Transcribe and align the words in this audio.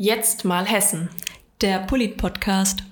Jetzt 0.00 0.44
mal 0.44 0.64
Hessen. 0.64 1.08
Der 1.60 1.80
Polit-Podcast. 1.80 2.84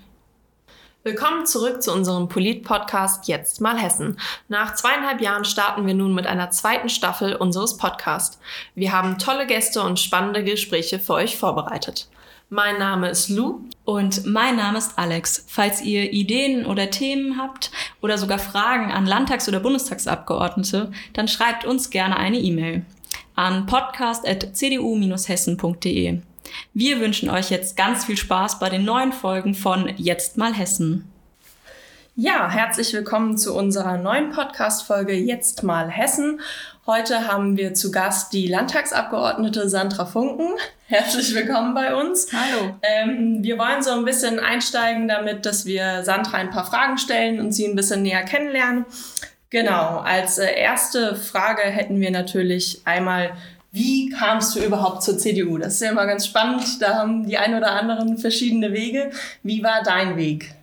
Willkommen 1.04 1.46
zurück 1.46 1.80
zu 1.80 1.92
unserem 1.92 2.28
Polit-Podcast 2.28 3.28
Jetzt 3.28 3.60
mal 3.60 3.78
Hessen. 3.78 4.18
Nach 4.48 4.74
zweieinhalb 4.74 5.20
Jahren 5.20 5.44
starten 5.44 5.86
wir 5.86 5.94
nun 5.94 6.16
mit 6.16 6.26
einer 6.26 6.50
zweiten 6.50 6.88
Staffel 6.88 7.36
unseres 7.36 7.76
Podcasts. 7.76 8.40
Wir 8.74 8.90
haben 8.90 9.18
tolle 9.18 9.46
Gäste 9.46 9.82
und 9.82 10.00
spannende 10.00 10.42
Gespräche 10.42 10.98
für 10.98 11.12
euch 11.12 11.36
vorbereitet. 11.36 12.08
Mein 12.48 12.80
Name 12.80 13.08
ist 13.08 13.28
Lou. 13.28 13.60
Und 13.84 14.26
mein 14.26 14.56
Name 14.56 14.78
ist 14.78 14.98
Alex. 14.98 15.44
Falls 15.46 15.82
ihr 15.82 16.12
Ideen 16.12 16.66
oder 16.66 16.90
Themen 16.90 17.40
habt 17.40 17.70
oder 18.02 18.18
sogar 18.18 18.40
Fragen 18.40 18.90
an 18.90 19.06
Landtags- 19.06 19.46
oder 19.46 19.60
Bundestagsabgeordnete, 19.60 20.90
dann 21.12 21.28
schreibt 21.28 21.66
uns 21.66 21.90
gerne 21.90 22.16
eine 22.16 22.40
E-Mail 22.40 22.84
an 23.36 23.66
podcast.cdu-hessen.de. 23.66 26.20
Wir 26.74 27.00
wünschen 27.00 27.30
euch 27.30 27.50
jetzt 27.50 27.76
ganz 27.76 28.04
viel 28.04 28.16
Spaß 28.16 28.58
bei 28.58 28.68
den 28.68 28.84
neuen 28.84 29.12
Folgen 29.12 29.54
von 29.54 29.92
Jetzt 29.96 30.36
mal 30.36 30.54
Hessen. 30.54 31.10
Ja, 32.14 32.50
herzlich 32.50 32.92
willkommen 32.94 33.36
zu 33.36 33.54
unserer 33.54 33.98
neuen 33.98 34.30
Podcast-Folge 34.30 35.12
Jetzt 35.12 35.62
mal 35.62 35.90
Hessen. 35.90 36.40
Heute 36.86 37.28
haben 37.28 37.56
wir 37.56 37.74
zu 37.74 37.90
Gast 37.90 38.32
die 38.32 38.46
Landtagsabgeordnete 38.46 39.68
Sandra 39.68 40.06
Funken. 40.06 40.54
Herzlich 40.86 41.34
willkommen 41.34 41.74
bei 41.74 41.94
uns. 41.94 42.28
Hallo. 42.32 42.76
Ähm, 42.80 43.42
wir 43.42 43.58
wollen 43.58 43.82
so 43.82 43.90
ein 43.90 44.04
bisschen 44.04 44.38
einsteigen 44.38 45.08
damit, 45.08 45.44
dass 45.44 45.66
wir 45.66 46.04
Sandra 46.04 46.38
ein 46.38 46.50
paar 46.50 46.64
Fragen 46.64 46.96
stellen 46.96 47.40
und 47.40 47.52
sie 47.52 47.66
ein 47.66 47.76
bisschen 47.76 48.02
näher 48.02 48.22
kennenlernen. 48.22 48.86
Genau, 49.50 49.98
als 49.98 50.38
äh, 50.38 50.52
erste 50.54 51.16
Frage 51.16 51.62
hätten 51.62 52.00
wir 52.00 52.10
natürlich 52.10 52.82
einmal, 52.84 53.32
wie 53.76 54.08
kamst 54.08 54.56
du 54.56 54.64
überhaupt 54.64 55.02
zur 55.02 55.18
CDU? 55.18 55.58
Das 55.58 55.74
ist 55.74 55.82
ja 55.82 55.90
immer 55.90 56.06
ganz 56.06 56.26
spannend. 56.26 56.80
Da 56.80 56.94
haben 56.94 57.26
die 57.26 57.36
ein 57.36 57.54
oder 57.54 57.72
anderen 57.72 58.16
verschiedene 58.16 58.72
Wege. 58.72 59.10
Wie 59.42 59.62
war 59.62 59.82
dein 59.82 60.16
Weg? 60.16 60.54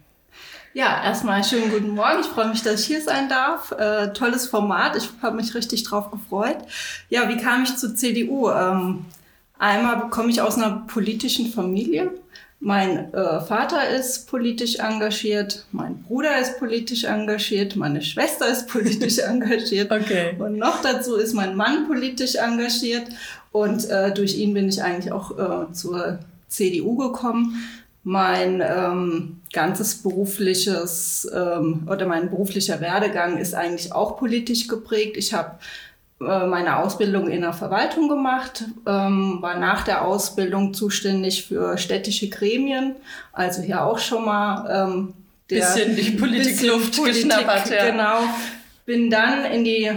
Ja, 0.73 1.03
erstmal 1.03 1.43
schönen 1.43 1.69
guten 1.69 1.91
Morgen. 1.91 2.21
Ich 2.21 2.25
freue 2.25 2.47
mich, 2.47 2.63
dass 2.63 2.81
ich 2.81 2.87
hier 2.87 3.01
sein 3.01 3.29
darf. 3.29 3.71
Äh, 3.71 4.13
tolles 4.13 4.47
Format. 4.47 4.95
Ich 4.95 5.09
habe 5.21 5.35
mich 5.35 5.53
richtig 5.53 5.83
drauf 5.83 6.09
gefreut. 6.09 6.57
Ja, 7.09 7.29
wie 7.29 7.37
kam 7.37 7.61
ich 7.61 7.75
zur 7.77 7.95
CDU? 7.95 8.49
Ähm, 8.49 9.05
einmal 9.59 10.09
komme 10.09 10.31
ich 10.31 10.41
aus 10.41 10.57
einer 10.57 10.83
politischen 10.87 11.53
Familie. 11.53 12.09
Mein 12.65 13.13
äh, 13.13 13.41
Vater 13.41 13.89
ist 13.89 14.29
politisch 14.29 14.79
engagiert, 14.79 15.65
mein 15.73 16.01
Bruder 16.03 16.39
ist 16.39 16.59
politisch 16.59 17.03
engagiert, 17.03 17.75
meine 17.75 18.01
Schwester 18.01 18.47
ist 18.49 18.69
politisch 18.69 19.17
engagiert 19.19 19.91
Okay. 19.91 20.37
und 20.39 20.59
noch 20.59 20.81
dazu 20.81 21.17
ist 21.17 21.33
mein 21.33 21.57
Mann 21.57 21.87
politisch 21.87 22.35
engagiert 22.35 23.07
und 23.51 23.89
äh, 23.89 24.13
durch 24.13 24.37
ihn 24.37 24.53
bin 24.53 24.69
ich 24.69 24.81
eigentlich 24.81 25.11
auch 25.11 25.37
äh, 25.37 25.73
zur 25.73 26.19
CDU 26.47 26.95
gekommen. 26.95 27.61
Mein 28.05 28.63
ähm, 28.65 29.41
ganzes 29.51 29.95
berufliches 29.95 31.29
ähm, 31.35 31.85
oder 31.91 32.05
mein 32.05 32.29
beruflicher 32.29 32.79
Werdegang 32.79 33.39
ist 33.39 33.55
eigentlich 33.55 33.91
auch 33.91 34.17
politisch 34.17 34.69
geprägt. 34.69 35.17
Ich 35.17 35.33
habe 35.33 35.57
meine 36.19 36.77
Ausbildung 36.79 37.27
in 37.27 37.41
der 37.41 37.53
Verwaltung 37.53 38.07
gemacht, 38.07 38.63
ähm, 38.87 39.39
war 39.41 39.57
nach 39.59 39.83
der 39.83 40.03
Ausbildung 40.05 40.73
zuständig 40.73 41.45
für 41.47 41.77
städtische 41.77 42.29
Gremien, 42.29 42.95
also 43.33 43.61
hier 43.61 43.83
auch 43.83 43.99
schon 43.99 44.23
mal 44.25 44.69
ähm, 44.87 45.13
der 45.49 45.57
bisschen 45.57 45.95
die 45.95 46.11
Politikluft 46.17 46.95
Politik, 46.97 47.29
geschnappert. 47.29 47.69
Ja. 47.69 47.89
Genau. 47.91 48.19
Bin 48.85 49.09
dann 49.09 49.45
in 49.45 49.63
die 49.63 49.91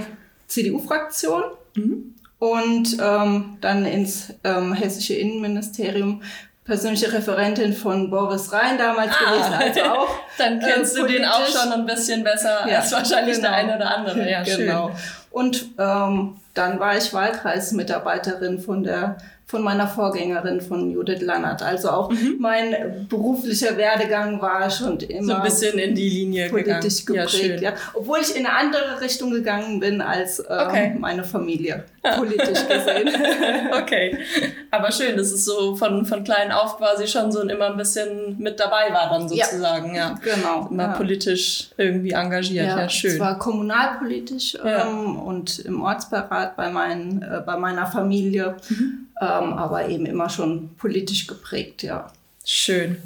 CDU-Fraktion 0.47 1.43
Mhm. 1.75 2.15
und 2.39 2.97
ähm, 3.03 3.59
dann 3.61 3.85
ins 3.85 4.33
ähm, 4.45 4.73
hessische 4.73 5.13
Innenministerium. 5.15 6.23
Persönliche 6.65 7.13
Referentin 7.13 7.73
von 7.75 8.11
Boris 8.11 8.51
Rhein 8.53 8.77
damals 8.79 9.13
Ah. 9.15 9.31
gewesen, 9.31 9.53
also 9.55 9.81
auch 10.01 10.09
Dann 10.39 10.59
kennst 10.59 10.97
äh, 10.97 11.01
du 11.01 11.07
den 11.07 11.25
auch 11.25 11.47
schon 11.47 11.71
ein 11.73 11.87
bisschen 11.87 12.25
besser 12.25 12.67
Ja, 12.69 12.79
als 12.81 12.91
wahrscheinlich 12.91 13.39
der 13.41 13.51
genau. 13.51 13.55
eine 13.63 13.77
oder 13.77 13.95
andere. 13.97 14.29
Ja, 14.31 14.43
genau. 14.43 14.89
schön. 14.89 14.97
Und 15.37 15.75
ähm, 15.77 16.39
dann 16.55 16.81
war 16.81 16.97
ich 16.97 17.13
Wahlkreismitarbeiterin 17.13 18.59
von 18.59 18.83
der 18.83 19.19
von 19.49 19.63
meiner 19.63 19.87
Vorgängerin 19.87 20.61
von 20.61 20.91
Judith 20.91 21.21
Lannert. 21.21 21.63
Also 21.63 21.89
auch 21.91 22.13
mein 22.41 23.07
beruflicher 23.09 23.77
Werdegang 23.77 24.41
war 24.43 24.69
schon 24.69 24.99
immer 24.99 25.21
Mhm. 25.23 25.27
So 25.27 25.35
ein 25.35 25.43
bisschen 25.45 25.79
in 25.79 25.95
die 25.95 26.09
Linie 26.09 26.49
politisch 26.51 27.07
gegangen. 27.07 27.29
geprägt. 27.29 27.63
Ja, 27.63 27.71
Ja, 27.71 27.77
Obwohl 27.95 28.19
ich 28.21 28.35
in 28.35 28.45
eine 28.45 28.57
andere 28.57 29.01
Richtung 29.01 29.31
gegangen 29.31 29.79
bin 29.79 30.01
als 30.01 30.41
ähm, 30.41 30.47
Okay. 30.67 30.97
meine 30.99 31.23
Familie, 31.23 31.85
politisch 32.17 32.67
gesehen. 32.67 33.09
okay. 33.81 34.19
Aber 34.73 34.91
schön, 34.91 35.17
dass 35.17 35.31
es 35.31 35.45
so 35.45 35.77
von, 35.77 36.05
von 36.05 36.25
klein 36.25 36.51
auf 36.51 36.77
quasi 36.79 37.07
schon 37.07 37.31
so 37.31 37.41
immer 37.43 37.67
ein 37.71 37.77
bisschen 37.77 38.37
mit 38.39 38.59
dabei 38.59 38.93
war 38.93 39.11
dann 39.11 39.29
Ja. 39.33 39.45
sozusagen. 39.45 39.95
Ja. 39.95 40.17
genau. 40.25 40.67
Immer 40.73 40.83
ja. 40.89 40.93
politisch 40.95 41.69
irgendwie 41.77 42.11
engagiert. 42.11 42.67
Ja, 42.67 42.89
schön. 42.89 43.17
Zwar 43.17 43.39
kommunalpolitisch 43.39 44.55
Ja. 44.55 44.89
ähm, 44.89 45.17
und 45.21 45.61
im 45.61 45.83
Ortsberat 45.83 46.57
bei, 46.57 46.69
meinen, 46.69 47.23
äh, 47.23 47.43
bei 47.47 47.57
meiner 47.57 47.87
Familie, 47.87 48.57
Mhm. 48.69 49.06
Ähm, 49.21 49.55
aber 49.55 49.89
eben 49.89 50.07
immer 50.07 50.29
schon 50.29 50.75
politisch 50.77 51.27
geprägt, 51.27 51.83
ja. 51.83 52.11
Schön. 52.45 52.99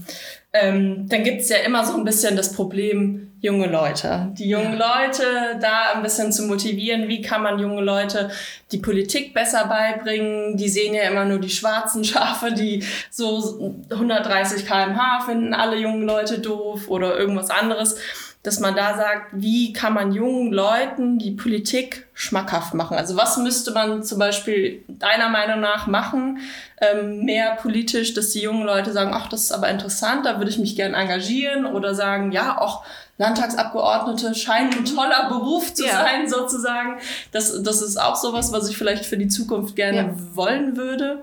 Ähm, 0.53 1.09
dann 1.09 1.22
gibt's 1.22 1.48
ja 1.48 1.59
immer 1.59 1.84
so 1.87 1.97
ein 1.97 2.04
bisschen 2.04 2.37
das 2.37 2.53
Problem, 2.53 3.31
junge 3.41 3.69
Leute. 3.69 4.32
Die 4.32 4.48
jungen 4.48 4.76
Leute 4.76 5.59
da 5.60 5.93
ein 5.94 6.03
bisschen 6.03 6.32
zu 6.32 6.43
motivieren. 6.43 7.09
Wie 7.09 7.22
kann 7.22 7.43
man 7.43 7.59
junge 7.59 7.82
Leute 7.82 8.31
die 8.72 8.78
Politik 8.78 9.32
besser 9.32 9.66
beibringen? 9.66 10.56
Die 10.56 10.69
sehen 10.69 10.93
ja 10.93 11.04
immer 11.04 11.25
nur 11.25 11.38
die 11.38 11.50
schwarzen 11.50 12.04
Schafe, 12.04 12.53
die 12.53 12.84
so 13.10 13.75
130 13.91 14.66
km/h 14.66 15.25
finden 15.25 15.54
alle 15.54 15.77
jungen 15.77 16.03
Leute 16.03 16.41
doof 16.41 16.88
oder 16.88 17.16
irgendwas 17.16 17.50
anderes. 17.50 17.97
Dass 18.43 18.59
man 18.59 18.75
da 18.75 18.97
sagt, 18.97 19.27
wie 19.33 19.75
kann 19.75 19.93
man 19.93 20.12
jungen 20.12 20.51
Leuten 20.51 21.19
die 21.19 21.33
Politik 21.33 22.06
schmackhaft 22.15 22.73
machen? 22.73 22.97
Also 22.97 23.15
was 23.19 23.37
müsste 23.37 23.71
man 23.73 24.03
zum 24.03 24.19
Beispiel 24.19 24.83
deiner 24.89 25.28
Meinung 25.28 25.61
nach 25.61 25.87
machen, 25.87 26.39
ähm, 26.81 27.25
mehr 27.27 27.56
politisch, 27.56 28.15
dass 28.15 28.31
die 28.31 28.41
jungen 28.41 28.65
Leute 28.65 28.93
sagen, 28.93 29.11
ach, 29.12 29.28
das 29.28 29.43
ist 29.43 29.53
aber 29.53 29.69
interessant, 29.69 30.25
da 30.25 30.39
würde 30.39 30.51
ich 30.51 30.59
mich 30.59 30.75
gern 30.75 30.95
engagieren 30.95 31.67
oder 31.67 31.95
sagen, 31.95 32.33
ja, 32.33 32.59
auch 32.59 32.83
Landtagsabgeordnete 33.19 34.34
scheinen 34.34 34.72
ein 34.72 34.84
toller 34.87 35.28
Beruf 35.28 35.75
zu 35.75 35.84
Ja. 35.84 35.93
sein, 35.93 36.28
sozusagen. 36.28 36.97
Das, 37.33 37.62
das 37.62 37.83
ist 37.83 37.99
auch 38.01 38.17
sowas, 38.17 38.53
was 38.53 38.71
ich 38.71 38.78
vielleicht 38.78 39.05
für 39.05 39.19
die 39.19 39.28
Zukunft 39.28 39.77
gerne 39.77 39.99
Ja. 39.99 40.15
wollen 40.34 40.78
würde. 40.78 41.22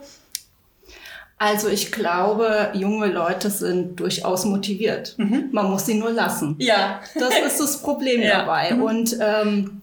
Also 1.39 1.67
ich 1.67 1.91
glaube, 1.91 2.69
junge 2.73 3.07
Leute 3.07 3.49
sind 3.51 3.99
durchaus 3.99 4.45
motiviert. 4.45 5.13
Mhm. 5.17 5.49
Man 5.51 5.69
muss 5.69 5.85
sie 5.85 5.93
nur 5.93 6.11
lassen. 6.11 6.55
Ja. 6.57 6.99
Das 7.13 7.37
ist 7.45 7.59
das 7.59 7.81
Problem 7.81 8.21
Ja. 8.23 8.39
dabei. 8.39 8.73
Mhm. 8.73 8.81
Und 8.81 9.17
ähm, 9.21 9.81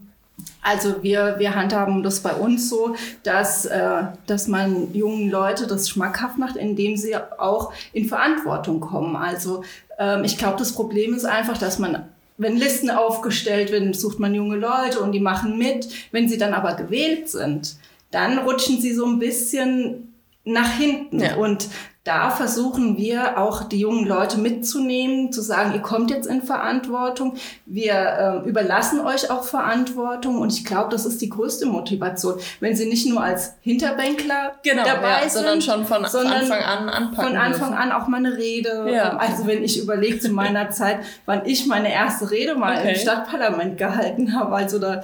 also 0.63 1.03
wir, 1.03 1.37
wir 1.39 1.55
handhaben 1.55 2.03
das 2.03 2.21
bei 2.21 2.33
uns 2.35 2.69
so, 2.69 2.97
dass, 3.23 3.67
äh, 3.67 4.03
dass 4.27 4.49
man 4.49 4.93
jungen 4.95 5.31
Leute 5.31 5.67
das 5.69 5.89
schmackhaft 5.89 6.39
macht, 6.39 6.57
indem 6.57 6.97
sie 6.97 7.17
auch 7.17 7.73
in 7.93 8.07
Verantwortung 8.07 8.81
kommen. 8.81 9.15
Also 9.15 9.63
ähm, 9.99 10.25
ich 10.25 10.37
glaube, 10.39 10.59
das 10.59 10.73
Problem 10.73 11.15
ist 11.15 11.25
einfach, 11.25 11.59
dass 11.59 11.79
man 11.79 12.07
wenn 12.37 12.57
Listen 12.57 12.91
aufgestellt 12.91 13.71
werden, 13.71 13.95
sucht 13.95 14.19
man 14.19 14.35
junge 14.35 14.57
Leute 14.57 14.99
und 14.99 15.13
die 15.13 15.21
machen 15.21 15.57
mit. 15.57 15.87
Wenn 16.11 16.29
sie 16.29 16.37
dann 16.37 16.53
aber 16.53 16.75
gewählt 16.75 17.29
sind, 17.29 17.77
dann 18.11 18.39
rutschen 18.39 18.81
sie 18.81 18.93
so 18.93 19.07
ein 19.07 19.21
bisschen 19.21 20.14
nach 20.45 20.77
hinten. 20.77 21.21
Ja. 21.21 21.37
Und 21.37 21.69
da 22.05 22.29
versuchen 22.29 22.99
wir 22.99 23.39
auch 23.39 23.65
die 23.65 23.79
jungen 23.81 24.07
Leute 24.07 24.37
mitzunehmen, 24.39 25.33
zu 25.33 25.41
sagen, 25.41 25.73
ihr 25.73 25.81
kommt 25.81 26.11
jetzt 26.11 26.27
in 26.27 26.43
Verantwortung, 26.43 27.37
wir 27.65 27.95
ähm, 27.95 28.45
überlassen 28.45 29.01
euch 29.01 29.31
auch 29.31 29.43
Verantwortung 29.45 30.39
und 30.39 30.53
ich 30.53 30.67
glaube, 30.67 30.91
das 30.91 31.07
ist 31.07 31.23
die 31.23 31.31
größte 31.31 31.65
Motivation, 31.65 32.35
wenn 32.61 32.77
sie 32.77 32.87
nicht 32.87 33.07
nur 33.09 33.23
als 33.23 33.55
Hinterbänkler 33.63 34.53
Genau, 34.63 34.85
dabei 34.85 35.09
ja, 35.09 35.21
sind, 35.21 35.33
sondern 35.33 35.63
schon 35.63 35.87
von 35.87 36.05
sondern 36.05 36.35
Anfang 36.43 36.61
an 36.63 36.89
anpacken. 36.91 37.29
von 37.31 37.37
Anfang 37.39 37.71
dürfen. 37.71 37.75
an 37.91 37.93
auch 37.93 38.07
mal 38.07 38.19
eine 38.19 38.37
Rede. 38.37 38.87
Ja. 38.93 39.17
Also 39.17 39.47
wenn 39.47 39.65
ich 39.65 39.81
überlege 39.83 40.19
zu 40.19 40.29
meiner 40.29 40.71
Zeit, 40.73 40.99
wann 41.25 41.47
ich 41.47 41.67
meine 41.67 41.91
erste 41.91 42.31
Rede 42.31 42.55
mal 42.55 42.75
Okay. 42.81 42.91
im 42.93 42.97
Stadtparlament 42.97 43.79
gehalten 43.79 44.39
habe, 44.39 44.55
also 44.57 44.79
da 44.79 45.01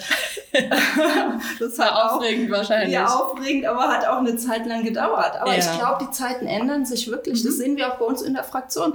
das 1.60 1.78
war 1.78 1.86
hat 1.86 1.92
auch 1.94 2.16
aufregend 2.16 2.50
wahrscheinlich. 2.50 2.92
ja, 2.92 3.06
aufregend, 3.06 3.64
aber 3.66 3.88
hat 3.88 4.06
auch 4.06 4.18
eine 4.18 4.36
Zeit 4.36 4.66
lang 4.66 4.82
gedauert. 4.84 5.32
Aber 5.40 5.52
Ja. 5.52 5.58
ich 5.58 5.78
glaube, 5.78 6.04
die 6.04 6.10
Zeiten 6.10 6.46
ändern 6.46 6.84
sich 6.84 6.89
wirklich. 7.08 7.42
Das 7.42 7.56
sehen 7.56 7.76
wir 7.76 7.92
auch 7.92 7.98
bei 7.98 8.04
uns 8.04 8.22
in 8.22 8.34
der 8.34 8.44
Fraktion. 8.44 8.94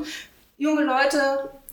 Junge 0.58 0.84
Leute, 0.84 1.20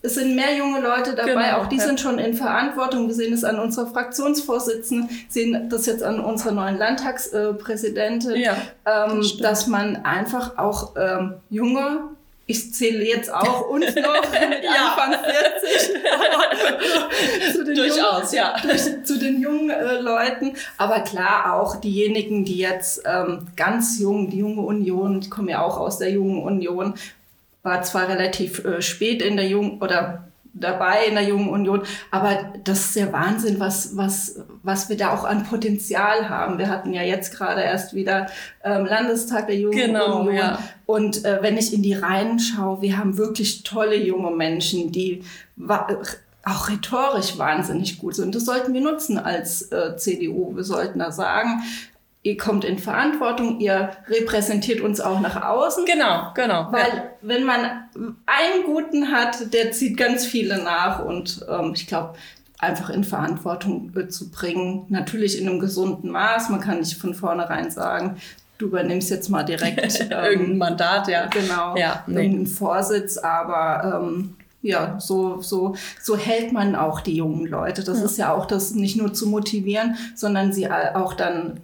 es 0.02 0.14
sind 0.16 0.34
mehr 0.34 0.56
junge 0.56 0.80
Leute 0.80 1.14
dabei, 1.14 1.32
Genau, 1.32 1.58
auch 1.58 1.66
die 1.66 1.76
ja. 1.76 1.84
sind 1.84 2.00
schon 2.00 2.18
in 2.18 2.34
Verantwortung. 2.34 3.06
Wir 3.06 3.14
sehen 3.14 3.32
es 3.32 3.44
an 3.44 3.58
unserer 3.58 3.86
Fraktionsvorsitzenden, 3.86 5.08
sehen 5.28 5.68
das 5.68 5.86
jetzt 5.86 6.02
an 6.02 6.18
unserer 6.18 6.52
neuen 6.52 6.76
Landtagspräsidentin, 6.76 8.36
Ja, 8.36 8.56
ähm, 8.84 9.20
das 9.20 9.36
dass 9.38 9.66
man 9.68 10.04
einfach 10.04 10.58
auch 10.58 10.94
ähm, 10.96 11.34
junge 11.50 12.10
ich 12.52 12.72
zähle 12.74 13.04
jetzt 13.04 13.32
auch 13.32 13.68
uns 13.68 13.86
noch 13.96 14.30
mit 14.30 14.62
Ja. 14.62 14.94
Anfang 14.94 15.24
40 15.24 15.92
zu 17.54 17.64
den 17.64 17.74
Durchaus, 17.74 18.32
jungen, 18.32 18.34
ja. 18.34 18.56
durch, 18.62 19.04
zu 19.04 19.18
den 19.18 19.40
jungen 19.40 19.70
äh, 19.70 20.00
Leuten. 20.00 20.54
Aber 20.76 21.00
klar 21.00 21.54
auch 21.54 21.76
diejenigen, 21.76 22.44
die 22.44 22.58
jetzt 22.58 23.02
ähm, 23.06 23.46
ganz 23.56 23.98
jung, 23.98 24.30
die 24.30 24.38
junge 24.38 24.62
Union, 24.62 25.20
ich 25.20 25.30
komme 25.30 25.52
ja 25.52 25.62
auch 25.62 25.78
aus 25.78 25.98
der 25.98 26.10
jungen 26.10 26.42
Union, 26.42 26.94
war 27.62 27.82
zwar 27.82 28.08
relativ 28.08 28.64
äh, 28.64 28.82
spät 28.82 29.22
in 29.22 29.36
der 29.36 29.46
jungen 29.48 29.80
oder 29.80 30.28
dabei 30.54 31.06
in 31.08 31.14
der 31.14 31.24
jungen 31.24 31.48
Union, 31.48 31.82
aber 32.10 32.52
das 32.64 32.86
ist 32.86 32.96
der 32.96 33.12
Wahnsinn, 33.12 33.58
was, 33.58 33.96
was, 33.96 34.40
was 34.62 34.88
wir 34.88 34.96
da 34.96 35.14
auch 35.14 35.24
an 35.24 35.44
Potenzial 35.44 36.28
haben. 36.28 36.58
Wir 36.58 36.68
hatten 36.68 36.92
ja 36.92 37.02
jetzt 37.02 37.34
gerade 37.36 37.62
erst 37.62 37.94
wieder 37.94 38.26
ähm, 38.62 38.84
Landestag 38.86 39.46
der 39.46 39.56
jungen 39.56 39.76
Genau, 39.76 40.20
Union. 40.20 40.34
ja. 40.36 40.58
Und 40.86 41.24
äh, 41.24 41.38
wenn 41.40 41.56
ich 41.56 41.72
in 41.72 41.82
die 41.82 41.94
Reihen 41.94 42.38
schaue, 42.38 42.82
wir 42.82 42.98
haben 42.98 43.16
wirklich 43.16 43.62
tolle 43.62 43.96
junge 43.96 44.30
Menschen, 44.30 44.92
die 44.92 45.22
auch 46.44 46.68
rhetorisch 46.68 47.38
wahnsinnig 47.38 47.98
gut 47.98 48.16
sind. 48.16 48.34
Das 48.34 48.44
sollten 48.44 48.74
wir 48.74 48.80
nutzen 48.80 49.16
als 49.18 49.70
äh, 49.70 49.96
CDU. 49.96 50.54
Wir 50.56 50.64
sollten 50.64 50.98
da 50.98 51.12
sagen, 51.12 51.62
ihr 52.22 52.36
kommt 52.36 52.64
in 52.64 52.78
Verantwortung, 52.78 53.60
ihr 53.60 53.90
repräsentiert 54.08 54.80
uns 54.80 55.00
auch 55.00 55.20
nach 55.20 55.42
außen. 55.42 55.84
Genau, 55.84 56.32
genau. 56.34 56.68
Weil 56.70 56.86
ja. 56.86 57.02
wenn 57.20 57.44
man 57.44 57.60
einen 58.26 58.64
guten 58.64 59.10
hat, 59.10 59.52
der 59.52 59.72
zieht 59.72 59.96
ganz 59.96 60.24
viele 60.24 60.62
nach 60.62 61.04
und 61.04 61.44
ähm, 61.48 61.72
ich 61.74 61.86
glaube, 61.86 62.14
einfach 62.58 62.90
in 62.90 63.02
Verantwortung 63.02 63.92
äh, 63.96 64.08
zu 64.08 64.30
bringen, 64.30 64.86
natürlich 64.88 65.40
in 65.40 65.48
einem 65.48 65.58
gesunden 65.58 66.10
Maß. 66.10 66.48
Man 66.48 66.60
kann 66.60 66.78
nicht 66.78 66.96
von 66.96 67.12
vornherein 67.12 67.72
sagen, 67.72 68.18
du 68.58 68.66
übernimmst 68.66 69.10
jetzt 69.10 69.28
mal 69.28 69.42
direkt 69.42 70.00
Irgendein 70.00 70.52
ähm, 70.52 70.58
Mandat, 70.58 71.08
ja. 71.08 71.26
genau 71.26 71.76
Ja, 71.76 72.04
nee. 72.06 72.22
irgendeinen 72.22 72.46
Vorsitz, 72.46 73.18
aber 73.18 74.00
ähm, 74.00 74.36
ja, 74.62 75.00
so, 75.00 75.42
so, 75.42 75.74
so 76.00 76.16
hält 76.16 76.52
man 76.52 76.76
auch 76.76 77.00
die 77.00 77.16
jungen 77.16 77.46
Leute. 77.46 77.82
Das 77.82 78.00
ist 78.00 78.16
ja 78.16 78.32
auch 78.32 78.46
das 78.46 78.76
nicht 78.76 78.96
nur 78.96 79.12
zu 79.12 79.26
motivieren, 79.26 79.96
sondern 80.14 80.52
sie 80.52 80.70
auch 80.70 81.14
dann 81.14 81.60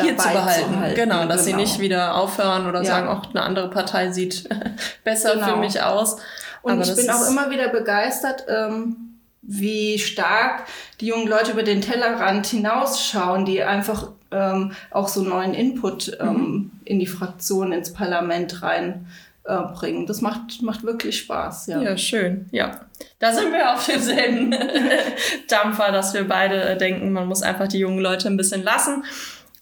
hier 0.00 0.16
zu 0.16 0.28
behalten. 0.28 0.78
halten. 0.80 0.94
genau, 0.96 1.26
dass 1.26 1.44
sie 1.44 1.52
Genau. 1.52 1.62
nicht 1.62 1.78
wieder 1.80 2.14
aufhören 2.16 2.66
oder 2.66 2.80
Ja. 2.82 2.84
sagen, 2.84 3.08
auch 3.08 3.30
eine 3.30 3.42
andere 3.42 3.70
Partei 3.70 4.10
sieht 4.10 4.48
besser 5.04 5.30
für 5.32 5.38
Genau. 5.46 5.56
mich 5.58 5.82
aus. 5.82 6.16
Und 6.62 6.72
Aber 6.72 6.82
ich 6.82 6.94
bin 6.96 7.08
auch 7.10 7.28
immer 7.28 7.50
wieder 7.50 7.68
begeistert, 7.68 8.44
ähm, 8.48 8.96
wie 9.42 9.98
stark 9.98 10.64
die 11.00 11.06
jungen 11.06 11.28
Leute 11.28 11.52
über 11.52 11.62
den 11.62 11.80
Tellerrand 11.80 12.46
hinausschauen, 12.46 13.44
die 13.44 13.62
einfach 13.62 14.08
ähm, 14.32 14.72
auch 14.90 15.06
so 15.06 15.22
neuen 15.22 15.54
Input 15.54 16.16
ähm, 16.20 16.26
Mhm. 16.28 16.70
in 16.84 16.98
die 16.98 17.06
Fraktion, 17.06 17.70
ins 17.72 17.92
Parlament 17.92 18.60
rein 18.62 19.06
äh, 19.44 19.56
bringen. 19.74 20.06
Das 20.08 20.20
macht, 20.20 20.60
macht 20.62 20.82
wirklich 20.82 21.16
Spaß. 21.18 21.68
Ja. 21.68 21.80
Ja, 21.80 21.96
schön. 21.96 22.48
Ja. 22.50 22.80
Da 23.20 23.32
sind 23.32 23.52
wir 23.52 23.72
auf 23.72 23.86
demselben 23.86 24.50
Dampfer, 25.48 25.92
dass 25.92 26.12
wir 26.14 26.26
beide 26.26 26.60
äh, 26.62 26.76
denken, 26.76 27.12
man 27.12 27.28
muss 27.28 27.42
einfach 27.42 27.68
die 27.68 27.78
jungen 27.78 28.00
Leute 28.00 28.26
ein 28.28 28.36
bisschen 28.36 28.64
lassen. 28.64 29.04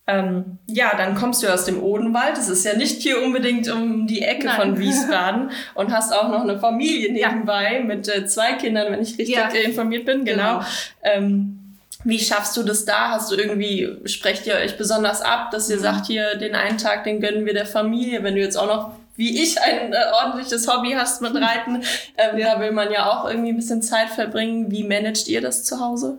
Ähm, 0.06 0.58
ja, 0.66 0.94
dann 0.96 1.14
kommst 1.14 1.42
du 1.42 1.48
aus 1.52 1.64
dem 1.64 1.82
Odenwald. 1.82 2.36
Das 2.36 2.48
ist 2.50 2.64
ja 2.64 2.76
nicht 2.76 3.00
hier 3.00 3.22
unbedingt 3.22 3.70
um 3.70 4.06
die 4.06 4.20
Ecke 4.22 4.46
Nein. 4.46 4.56
von 4.56 4.78
Wiesbaden 4.78 5.50
und 5.74 5.92
hast 5.92 6.12
auch 6.12 6.28
noch 6.28 6.42
eine 6.42 6.58
Familie 6.58 7.10
nebenbei 7.12 7.82
mit 7.82 8.06
äh, 8.08 8.26
zwei 8.26 8.52
Kindern, 8.54 8.92
wenn 8.92 9.00
ich 9.00 9.18
richtig 9.18 9.36
Ja. 9.36 9.48
informiert 9.48 10.04
bin. 10.04 10.24
Genau. 10.24 10.58
Genau. 10.58 10.66
Ähm, 11.02 11.60
wie 12.04 12.18
schaffst 12.18 12.54
du 12.58 12.62
das 12.64 12.84
da? 12.84 13.12
Hast 13.12 13.30
du 13.32 13.36
irgendwie, 13.36 13.96
sprecht 14.04 14.46
ihr 14.46 14.56
euch 14.56 14.76
besonders 14.76 15.22
ab, 15.22 15.50
dass 15.52 15.70
ihr 15.70 15.78
sagt, 15.78 16.06
hier 16.06 16.36
den 16.36 16.54
einen 16.54 16.76
Tag, 16.76 17.04
den 17.04 17.18
gönnen 17.20 17.46
wir 17.46 17.54
der 17.54 17.64
Familie, 17.64 18.22
wenn 18.22 18.34
du 18.34 18.42
jetzt 18.42 18.56
auch 18.56 18.66
noch 18.66 18.90
wie 19.16 19.42
ich 19.42 19.60
ein 19.62 19.92
äh, 19.92 19.96
ordentliches 20.22 20.66
Hobby 20.68 20.92
hast 20.92 21.22
mit 21.22 21.34
Reiten, 21.34 21.76
ähm, 22.18 22.38
da 22.38 22.58
will 22.60 22.72
man 22.72 22.90
ja 22.92 23.08
auch 23.10 23.28
irgendwie 23.28 23.50
ein 23.50 23.56
bisschen 23.56 23.80
Zeit 23.80 24.10
verbringen. 24.10 24.70
Wie 24.70 24.82
managt 24.82 25.28
ihr 25.28 25.40
das 25.40 25.62
zu 25.64 25.78
Hause? 25.80 26.18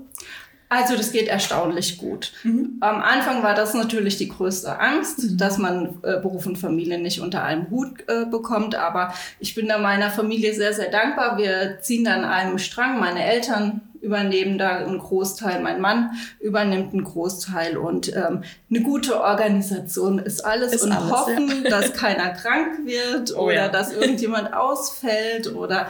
Also 0.68 0.96
das 0.98 1.12
geht 1.12 1.28
erstaunlich 1.28 1.98
gut. 1.98 2.34
Mhm. 2.44 2.78
Am 2.80 3.02
Anfang 3.02 3.44
war 3.44 3.54
das 3.54 3.74
natürlich 3.74 4.18
die 4.18 4.30
größte 4.30 4.80
Angst, 4.80 5.40
dass 5.40 5.58
man 5.58 6.00
äh, 6.02 6.20
Beruf 6.20 6.46
und 6.48 6.58
Familie 6.58 6.98
nicht 6.98 7.22
unter 7.22 7.44
einem 7.44 7.70
Hut 7.70 8.04
äh, 8.08 8.26
bekommt. 8.26 8.76
Aber 8.76 9.14
ich 9.40 9.54
bin 9.54 9.68
da 9.68 9.78
meiner 9.78 10.10
Familie 10.10 10.54
sehr, 10.54 10.74
sehr 10.74 10.90
dankbar. 10.90 11.38
Wir 11.38 11.80
ziehen 11.82 12.06
da 12.06 12.16
an 12.16 12.26
einem 12.26 12.58
Strang. 12.58 13.00
Meine 13.00 13.24
Eltern 13.24 13.82
übernehmen 14.06 14.58
da 14.58 14.78
einen 14.78 15.00
Großteil, 15.00 15.62
mein 15.62 15.82
Mann 15.82 16.12
übernimmt 16.40 16.94
einen 16.94 17.04
Großteil 17.04 17.76
und 17.76 18.16
ähm, 18.16 18.44
eine 18.70 18.82
gute 18.82 19.20
Organisation 19.20 20.20
ist 20.20 20.46
alles 20.46 20.74
Ist 20.74 20.84
und 20.84 20.92
alles, 20.92 21.12
hoffen, 21.12 21.64
dass 21.70 21.94
keiner 21.94 22.30
krank 22.30 22.86
wird 22.86 23.36
Oh 23.36 23.46
oder 23.46 23.54
ja. 23.54 23.68
dass 23.68 23.92
irgendjemand 23.92 24.54
ausfällt 24.54 25.54
oder 25.54 25.88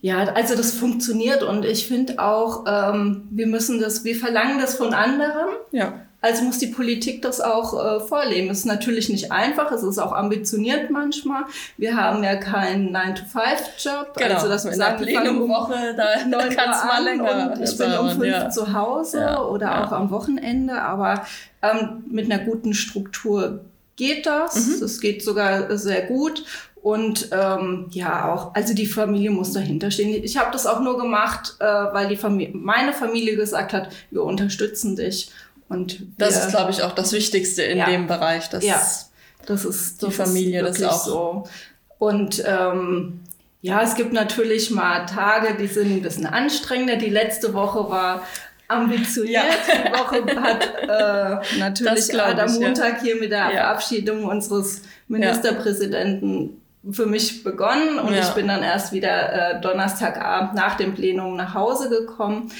ja, 0.00 0.24
also 0.34 0.54
das 0.54 0.72
funktioniert 0.72 1.42
und 1.42 1.64
ich 1.64 1.86
finde 1.86 2.18
auch, 2.18 2.64
ähm, 2.66 3.28
wir 3.30 3.46
müssen 3.46 3.80
das, 3.80 4.04
wir 4.04 4.16
verlangen 4.16 4.58
das 4.60 4.74
von 4.74 4.94
anderen. 4.94 5.48
Ja. 5.72 6.06
Also 6.20 6.42
muss 6.44 6.58
die 6.58 6.66
Politik 6.68 7.22
das 7.22 7.40
auch 7.40 7.72
äh, 7.74 8.00
vorleben. 8.00 8.50
Es 8.50 8.60
ist 8.60 8.64
natürlich 8.64 9.08
nicht 9.08 9.30
einfach, 9.30 9.70
es 9.70 9.82
ist 9.82 9.98
auch 9.98 10.12
ambitioniert 10.12 10.90
manchmal. 10.90 11.44
Wir 11.76 11.96
haben 11.96 12.24
ja 12.24 12.36
keinen 12.36 12.94
9-to-5-Job. 12.94 14.16
Genau. 14.16 14.34
Also 14.34 14.48
dass 14.48 14.64
wir 14.64 14.72
in 14.72 14.78
der 14.78 14.96
um 14.96 15.04
Plenumwoche, 15.04 15.94
da 15.96 16.26
9 16.26 16.56
kann 16.56 16.70
es 16.72 16.84
mal 16.84 17.04
länger 17.04 17.52
und 17.54 17.62
ich 17.62 17.78
bin 17.78 17.92
um 17.92 18.10
5 18.10 18.24
ja. 18.24 18.50
zu 18.50 18.72
Hause 18.72 19.20
Ja, 19.20 19.42
oder 19.42 19.66
ja. 19.66 19.84
auch 19.84 19.92
am 19.92 20.10
Wochenende. 20.10 20.82
Aber 20.82 21.24
ähm, 21.62 22.04
mit 22.10 22.30
einer 22.30 22.42
guten 22.42 22.74
Struktur 22.74 23.60
geht 23.94 24.26
das. 24.26 24.66
Mhm. 24.66 24.80
Das 24.80 25.00
geht 25.00 25.22
sogar 25.22 25.76
sehr 25.78 26.02
gut. 26.02 26.44
Und 26.86 27.30
ähm, 27.32 27.86
ja, 27.90 28.32
auch, 28.32 28.54
also 28.54 28.72
die 28.72 28.86
Familie 28.86 29.32
muss 29.32 29.50
dahinter 29.52 29.90
stehen. 29.90 30.22
Ich 30.22 30.36
habe 30.36 30.52
das 30.52 30.66
auch 30.66 30.78
nur 30.78 30.96
gemacht, 30.96 31.56
äh, 31.58 31.64
weil 31.64 32.06
die 32.06 32.16
Familie, 32.16 32.54
meine 32.56 32.92
Familie 32.92 33.34
gesagt 33.34 33.72
hat, 33.72 33.88
wir 34.12 34.22
unterstützen 34.22 34.94
dich. 34.94 35.32
Und 35.68 36.02
Das 36.16 36.36
wir, 36.36 36.42
ist, 36.42 36.50
glaube 36.50 36.70
ich, 36.70 36.84
auch 36.84 36.92
das 36.92 37.12
Wichtigste 37.12 37.62
in 37.64 37.78
Ja. 37.78 37.86
dem 37.86 38.06
Bereich. 38.06 38.50
Dass 38.50 38.64
Ja. 38.64 38.80
das 39.46 39.64
ist 39.64 40.00
die 40.00 40.06
das 40.06 40.14
Familie, 40.14 40.64
ist 40.64 40.80
das 40.80 40.92
auch. 40.92 41.04
so. 41.06 41.44
Und 41.98 42.40
ähm, 42.46 43.18
ja, 43.62 43.82
es 43.82 43.96
gibt 43.96 44.12
natürlich 44.12 44.70
mal 44.70 45.06
Tage, 45.06 45.56
die 45.60 45.66
sind 45.66 45.90
ein 45.90 46.02
bisschen 46.02 46.26
anstrengender. 46.26 46.94
Die 46.94 47.10
letzte 47.10 47.52
Woche 47.52 47.90
war 47.90 48.22
ambitioniert. 48.68 49.42
Ja. 49.66 49.88
Die 49.88 49.92
Woche 49.92 50.40
hat 50.40 50.68
äh, 50.84 51.58
natürlich 51.58 51.94
Das 52.06 52.08
gerade 52.10 52.42
am 52.42 52.48
ich, 52.48 52.60
ja. 52.60 52.66
Montag 52.68 53.00
hier 53.02 53.16
mit 53.16 53.32
der 53.32 53.38
Ja. 53.46 53.50
Verabschiedung 53.50 54.22
unseres 54.24 54.82
Ministerpräsidenten 55.08 56.60
für 56.92 57.06
mich 57.06 57.42
begonnen 57.44 57.98
und 57.98 58.12
Ja. 58.14 58.20
ich 58.20 58.30
bin 58.30 58.48
dann 58.48 58.62
erst 58.62 58.92
wieder 58.92 59.32
äh, 59.56 59.60
Donnerstagabend 59.60 60.54
nach 60.54 60.76
dem 60.76 60.94
Plenum 60.94 61.36
nach 61.36 61.54
Hause 61.54 61.88
gekommen. 61.90 62.50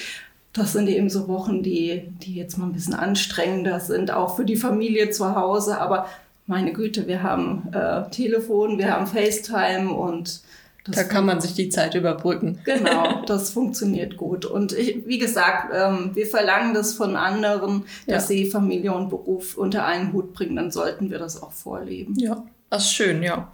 Das 0.53 0.73
sind 0.73 0.89
eben 0.89 1.11
so 1.11 1.29
Wochen, 1.29 1.63
die, 1.63 2.03
die 2.23 2.35
jetzt 2.35 2.57
mal 2.57 2.65
ein 2.67 2.73
bisschen 2.73 2.95
anstrengender 2.95 3.79
sind, 3.81 4.11
auch 4.11 4.37
für 4.37 4.45
die 4.45 4.57
Familie 4.57 5.11
zu 5.11 5.35
Hause. 5.37 5.79
Aber 5.79 6.07
meine 6.47 6.73
Güte, 6.73 7.07
wir 7.07 7.23
haben 7.23 7.69
äh, 7.73 8.09
Telefon, 8.11 8.79
wir 8.79 8.93
haben 8.93 9.07
FaceTime 9.07 9.91
und 9.93 10.41
das 10.85 10.95
Da 10.97 11.03
kann 11.05 11.27
man 11.27 11.41
sich 11.41 11.53
die 11.55 11.69
Zeit 11.69 11.95
überbrücken. 11.97 12.61
Genau, 12.65 13.23
das 13.27 13.51
funktioniert 13.51 14.17
gut. 14.17 14.45
Und 14.47 14.73
ich, 14.73 15.05
wie 15.07 15.19
gesagt, 15.19 15.73
ähm, 15.75 16.13
wir 16.15 16.27
verlangen 16.27 16.73
das 16.75 16.95
von 16.95 17.17
anderen, 17.17 17.83
dass 18.07 18.25
Ja. 18.25 18.29
sie 18.29 18.47
Familie 18.51 18.93
und 18.95 19.11
Beruf 19.11 19.59
unter 19.59 19.85
einen 19.85 20.13
Hut 20.13 20.33
bringen, 20.33 20.57
dann 20.57 20.71
sollten 20.71 21.11
wir 21.11 21.19
das 21.19 21.43
auch 21.43 21.53
vorleben. 21.53 22.15
Ja, 22.19 22.45
das 22.71 22.85
ist 22.85 22.93
schön, 22.93 23.23
ja. 23.23 23.51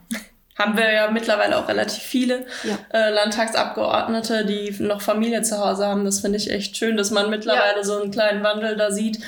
Haben 0.58 0.76
wir 0.76 0.92
ja 0.92 1.10
mittlerweile 1.10 1.56
auch 1.58 1.66
relativ 1.68 2.02
viele 2.02 2.44
Ja. 2.64 2.78
äh, 2.92 3.10
Landtagsabgeordnete, 3.10 4.44
die 4.44 4.74
noch 4.80 5.00
Familie 5.00 5.42
zu 5.42 5.58
Hause 5.58 5.86
haben. 5.86 6.04
Das 6.04 6.20
finde 6.20 6.38
ich 6.38 6.50
echt 6.50 6.76
schön, 6.76 6.96
dass 6.96 7.10
man 7.10 7.30
mittlerweile 7.30 7.84
so 7.84 8.00
einen 8.00 8.10
kleinen 8.10 8.42
Wandel 8.42 8.76
da 8.76 8.90
sieht. 8.90 9.18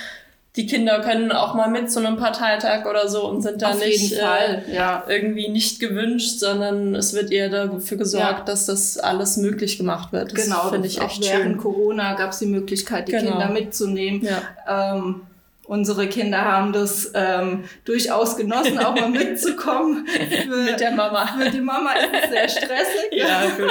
Die 0.56 0.66
Kinder 0.66 1.00
können 1.00 1.32
auch 1.32 1.54
mal 1.54 1.68
mit 1.68 1.90
zu 1.90 1.98
einem 1.98 2.16
Parteitag 2.16 2.86
oder 2.88 3.08
so 3.08 3.26
und 3.28 3.42
sind 3.42 3.60
da 3.62 3.70
Auf 3.70 3.80
nicht 3.84 4.12
Äh, 4.12 4.72
ja. 4.72 5.02
irgendwie 5.08 5.48
nicht 5.48 5.80
gewünscht, 5.80 6.38
sondern 6.38 6.94
es 6.94 7.12
wird 7.12 7.32
eher 7.32 7.48
dafür 7.48 7.98
gesorgt, 7.98 8.40
Ja. 8.40 8.44
dass 8.44 8.66
das 8.66 8.96
alles 8.98 9.36
möglich 9.36 9.78
gemacht 9.78 10.12
wird. 10.12 10.32
Das 10.32 10.44
Genau, 10.44 10.68
finde 10.70 10.86
ich 10.86 11.00
auch 11.00 11.06
echt 11.06 11.24
während 11.24 11.44
schön. 11.44 11.56
Corona 11.58 12.14
gab 12.14 12.30
es 12.30 12.38
die 12.38 12.46
Möglichkeit, 12.46 13.08
die 13.08 13.12
Genau. 13.12 13.30
Kinder 13.32 13.48
mitzunehmen. 13.50 14.22
Ja. 14.22 14.94
Ähm, 14.96 15.22
unsere 15.66 16.08
Kinder 16.08 16.42
haben 16.42 16.72
das 16.72 17.10
ähm, 17.14 17.64
durchaus 17.84 18.36
genossen, 18.36 18.78
auch 18.78 18.94
mal 18.94 19.08
mitzukommen. 19.08 20.06
Für, 20.46 20.56
Mit 20.56 20.80
der 20.80 20.92
Mama. 20.92 21.26
für 21.26 21.50
die 21.50 21.60
Mama 21.60 21.92
ist 21.92 22.24
es 22.24 22.30
sehr 22.30 22.48
stressig. 22.48 23.12
Ja, 23.12 23.42
gut. 23.56 23.70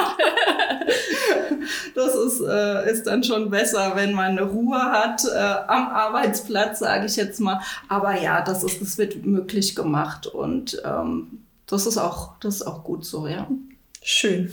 Das 1.95 2.15
ist, 2.15 2.41
äh, 2.41 2.91
ist 2.91 3.03
dann 3.03 3.23
schon 3.23 3.49
besser, 3.49 3.93
wenn 3.95 4.13
man 4.13 4.37
eine 4.37 4.43
Ruhe 4.43 4.81
hat 4.81 5.23
äh, 5.25 5.37
am 5.37 5.87
Arbeitsplatz, 5.89 6.79
sage 6.79 7.05
ich 7.05 7.15
jetzt 7.15 7.39
mal. 7.39 7.61
Aber 7.87 8.19
ja, 8.19 8.41
das, 8.41 8.63
ist, 8.63 8.81
das 8.81 8.97
wird 8.97 9.25
möglich 9.25 9.75
gemacht 9.75 10.27
und 10.27 10.81
ähm, 10.83 11.43
das, 11.67 11.85
ist 11.85 11.97
auch, 11.97 12.33
das 12.39 12.55
ist 12.55 12.63
auch 12.63 12.83
gut 12.83 13.05
so, 13.05 13.27
ja. 13.27 13.47
Schön. 14.01 14.51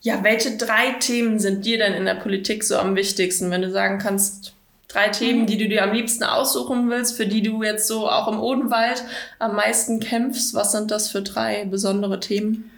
Ja, 0.00 0.22
welche 0.22 0.56
drei 0.56 0.92
Themen 1.00 1.38
sind 1.38 1.64
dir 1.64 1.78
denn 1.78 1.94
in 1.94 2.04
der 2.04 2.14
Politik 2.14 2.62
so 2.64 2.76
am 2.76 2.94
wichtigsten, 2.96 3.50
wenn 3.50 3.62
du 3.62 3.70
sagen 3.70 3.98
kannst, 3.98 4.53
drei 4.94 5.08
Themen, 5.08 5.46
die 5.46 5.58
du 5.58 5.68
dir 5.68 5.82
am 5.82 5.92
liebsten 5.92 6.24
aussuchen 6.24 6.88
willst, 6.88 7.16
für 7.16 7.26
die 7.26 7.42
du 7.42 7.62
jetzt 7.62 7.88
so 7.88 8.08
auch 8.08 8.28
im 8.28 8.40
Odenwald 8.40 9.04
am 9.38 9.56
meisten 9.56 10.00
kämpfst? 10.00 10.54
Was 10.54 10.72
sind 10.72 10.90
das 10.90 11.10
für 11.10 11.22
drei 11.22 11.64
besondere 11.64 12.20
Themen? 12.20 12.70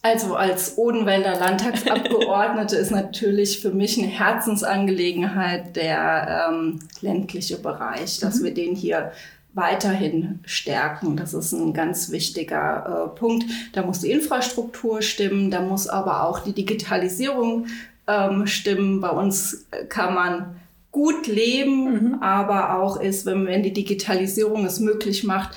Also 0.00 0.34
als 0.34 0.78
Odenwälder 0.78 1.38
Landtagsabgeordnete 1.38 2.74
ist 2.74 2.90
natürlich 2.90 3.60
für 3.60 3.70
mich 3.70 3.98
eine 3.98 4.08
Herzensangelegenheit 4.08 5.76
der 5.76 6.48
ähm, 6.50 6.80
ländliche 7.02 7.58
Bereich, 7.58 8.18
dass 8.18 8.40
mhm. 8.40 8.44
wir 8.44 8.54
den 8.54 8.74
hier 8.74 9.12
weiterhin 9.54 10.40
stärken. 10.44 11.16
Das 11.16 11.34
ist 11.34 11.52
ein 11.52 11.72
ganz 11.72 12.10
wichtiger 12.10 13.12
äh, 13.14 13.16
Punkt. 13.16 13.44
Da 13.74 13.82
muss 13.82 14.00
die 14.00 14.10
Infrastruktur 14.10 15.02
stimmen, 15.02 15.50
da 15.50 15.60
muss 15.60 15.86
aber 15.86 16.26
auch 16.26 16.40
die 16.40 16.54
Digitalisierung 16.54 17.66
ähm, 18.08 18.46
stimmen. 18.48 19.00
Bei 19.00 19.10
uns 19.10 19.66
kann 19.88 20.14
man 20.14 20.56
gut 20.92 21.26
leben, 21.26 21.92
mhm. 21.92 22.22
aber 22.22 22.78
auch 22.78 23.00
ist, 23.00 23.26
wenn, 23.26 23.46
wenn 23.46 23.62
die 23.62 23.72
Digitalisierung 23.72 24.66
es 24.66 24.78
möglich 24.78 25.24
macht, 25.24 25.56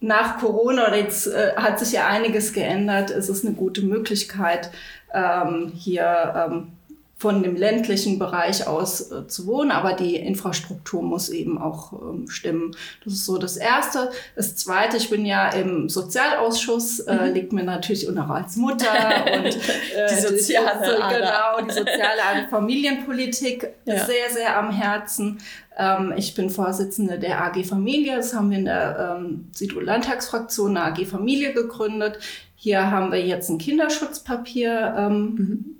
nach 0.00 0.38
Corona 0.38 0.94
jetzt 0.94 1.26
äh, 1.26 1.54
hat 1.56 1.78
sich 1.78 1.92
ja 1.92 2.06
einiges 2.06 2.52
geändert, 2.52 3.10
ist 3.10 3.30
es 3.30 3.44
eine 3.44 3.54
gute 3.54 3.82
Möglichkeit, 3.82 4.70
ähm, 5.14 5.72
hier 5.74 6.48
ähm, 6.50 6.68
von 7.16 7.42
dem 7.42 7.56
ländlichen 7.56 8.18
Bereich 8.18 8.66
aus 8.66 9.10
äh, 9.12 9.26
zu 9.28 9.46
wohnen, 9.46 9.70
aber 9.70 9.92
die 9.92 10.16
Infrastruktur 10.16 11.02
muss 11.02 11.28
eben 11.28 11.58
auch 11.58 11.92
ähm, 11.92 12.28
stimmen. 12.28 12.76
Das 13.04 13.14
ist 13.14 13.24
so 13.24 13.38
das 13.38 13.56
Erste. 13.56 14.10
Das 14.34 14.56
Zweite, 14.56 14.96
ich 14.96 15.10
bin 15.10 15.24
ja 15.24 15.48
im 15.50 15.88
Sozialausschuss, 15.88 17.00
äh, 17.00 17.14
mhm. 17.14 17.34
liegt 17.34 17.52
mir 17.52 17.62
natürlich 17.62 18.08
auch 18.08 18.14
noch 18.14 18.28
als 18.28 18.56
Mutter 18.56 18.86
und 19.36 19.46
äh, 19.46 20.08
die 20.10 20.20
soziale, 20.20 20.80
die, 20.84 21.14
genau, 21.14 21.66
die 21.66 21.72
soziale 21.72 22.48
Familienpolitik 22.50 23.68
ja. 23.84 24.04
sehr, 24.04 24.30
sehr 24.30 24.58
am 24.58 24.70
Herzen. 24.72 25.38
Ähm, 25.78 26.12
ich 26.16 26.34
bin 26.34 26.50
Vorsitzende 26.50 27.18
der 27.18 27.42
AG 27.42 27.64
Familie. 27.64 28.16
Das 28.16 28.34
haben 28.34 28.50
wir 28.50 28.58
in 28.58 28.64
der 28.64 29.16
ähm, 29.18 29.48
Südlandtagsfraktion 29.52 30.76
eine 30.76 30.92
AG 30.92 31.06
Familie 31.06 31.52
gegründet. 31.52 32.18
Hier 32.56 32.90
haben 32.90 33.12
wir 33.12 33.24
jetzt 33.24 33.48
ein 33.50 33.58
Kinderschutzpapier 33.58 34.94
ähm, 34.98 35.34
mhm 35.34 35.73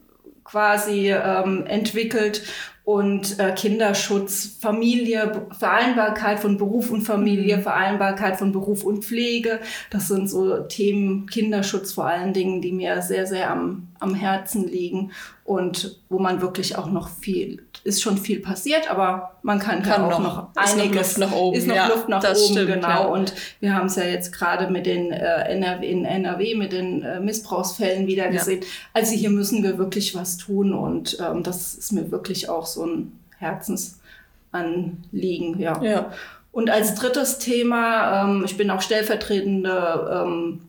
quasi 0.55 1.11
ähm, 1.11 1.67
entwickelt 1.67 2.43
und 2.85 3.39
äh, 3.39 3.53
Kinderschutz, 3.53 4.59
Familie, 4.61 5.47
Vereinbarkeit 5.59 6.39
von 6.39 6.59
Beruf 6.59 6.91
und 6.91 7.01
Familie, 7.01 7.57
mhm. 7.57 7.63
Vereinbarkeit 7.63 8.37
von 8.37 8.53
Beruf 8.53 8.85
und 8.85 9.05
Pflege. 9.05 9.61
Das 9.91 10.09
sind 10.09 10.29
so 10.29 10.59
Themen, 10.61 11.27
Kinderschutz 11.27 11.93
vor 11.93 12.05
allen 12.05 12.35
Dingen, 12.35 12.61
die 12.61 12.73
mir 12.73 13.01
sehr, 13.01 13.27
sehr 13.27 13.51
am, 13.51 13.89
am 14.01 14.15
Herzen 14.15 14.69
liegen 14.69 15.13
und 15.45 16.01
wo 16.09 16.19
man 16.19 16.41
wirklich 16.41 16.79
auch 16.79 16.87
noch 16.87 17.09
viel, 17.09 17.63
ist 17.85 18.01
schon 18.01 18.17
viel 18.17 18.41
passiert, 18.41 18.91
aber 18.91 19.37
man 19.43 19.59
kann, 19.59 19.83
kann 19.83 20.03
auch 20.03 20.19
noch, 20.19 20.37
noch 20.37 20.49
einiges. 20.57 21.11
Ist 21.11 21.19
noch 21.19 21.27
Luft 21.27 21.33
nach 21.33 21.39
oben. 21.39 21.57
Ist 21.59 21.67
noch 21.67 21.77
ja, 21.77 21.87
Luft 21.89 22.09
nach 22.09 22.25
oben, 22.25 22.53
stimmt, 22.53 22.73
genau. 22.73 22.89
Ja. 22.89 23.05
Und 23.05 23.35
wir 23.61 23.75
haben 23.75 23.87
es 23.87 23.97
ja 23.97 24.05
jetzt 24.05 24.33
gerade 24.33 24.73
mit 24.73 24.87
den 24.87 25.13
äh, 25.13 25.43
NRW, 25.53 25.87
in 25.87 26.07
NRW 26.07 26.55
mit 26.55 26.73
den 26.73 27.03
äh, 27.03 27.21
Missbrauchsfällen 27.21 28.07
wieder 28.07 28.29
gesehen. 28.29 28.63
Ja. 28.63 28.69
Also 28.95 29.13
hier 29.13 29.29
müssen 29.29 29.63
wir 29.63 29.77
wirklich 29.77 30.15
was 30.15 30.39
tun 30.39 30.73
und 30.73 31.19
ähm, 31.21 31.43
das 31.43 31.75
ist 31.75 31.93
mir 31.93 32.11
wirklich 32.11 32.49
auch 32.49 32.65
so 32.65 32.74
ein 32.83 33.19
Herzensanliegen, 33.39 35.59
ja. 35.59 35.83
ja. 35.83 36.13
Und 36.51 36.71
als 36.71 36.95
drittes 36.95 37.39
Thema, 37.39 38.25
ähm, 38.25 38.43
ich 38.45 38.57
bin 38.57 38.71
auch 38.71 38.81
stellvertretende 38.81 40.25
ähm, 40.25 40.61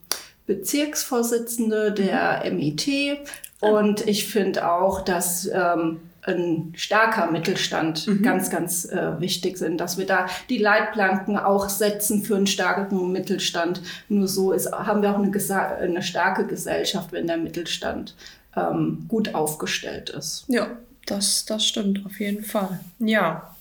Bezirksvorsitzende 0.46 1.92
der 1.92 2.44
MIT. 2.52 3.20
Und 3.62 4.08
ich 4.08 4.28
finde 4.28 4.70
auch, 4.70 5.02
dass 5.02 5.50
ähm, 5.52 6.02
ein 6.24 6.74
starker 6.76 7.32
Mittelstand 7.32 8.08
mhm. 8.08 8.24
ganz, 8.24 8.50
ganz 8.50 8.86
äh, 8.86 9.20
wichtig 9.20 9.58
sind, 9.58 9.78
dass 9.78 9.98
wir 9.98 10.06
da 10.06 10.26
die 10.50 10.58
Leitplanken 10.58 11.38
auch 11.38 11.70
setzen 11.70 12.24
für 12.24 12.36
einen 12.36 12.48
starken 12.48 13.12
Mittelstand. 13.12 13.82
Nur 14.10 14.28
so 14.28 14.52
ist, 14.52 14.72
haben 14.72 15.02
wir 15.02 15.12
auch 15.12 15.20
eine, 15.20 15.32
eine 15.80 16.02
starke 16.02 16.48
Gesellschaft, 16.48 17.12
wenn 17.12 17.28
der 17.28 17.38
Mittelstand 17.38 18.16
ähm, 18.56 19.06
gut 19.08 19.36
aufgestellt 19.36 20.10
ist. 20.10 20.46
Ja, 20.48 20.68
das, 21.06 21.46
das 21.46 21.66
stimmt 21.66 22.06
auf 22.06 22.20
jeden 22.20 22.44
Fall. 22.44 22.80
Ja. 23.00 23.56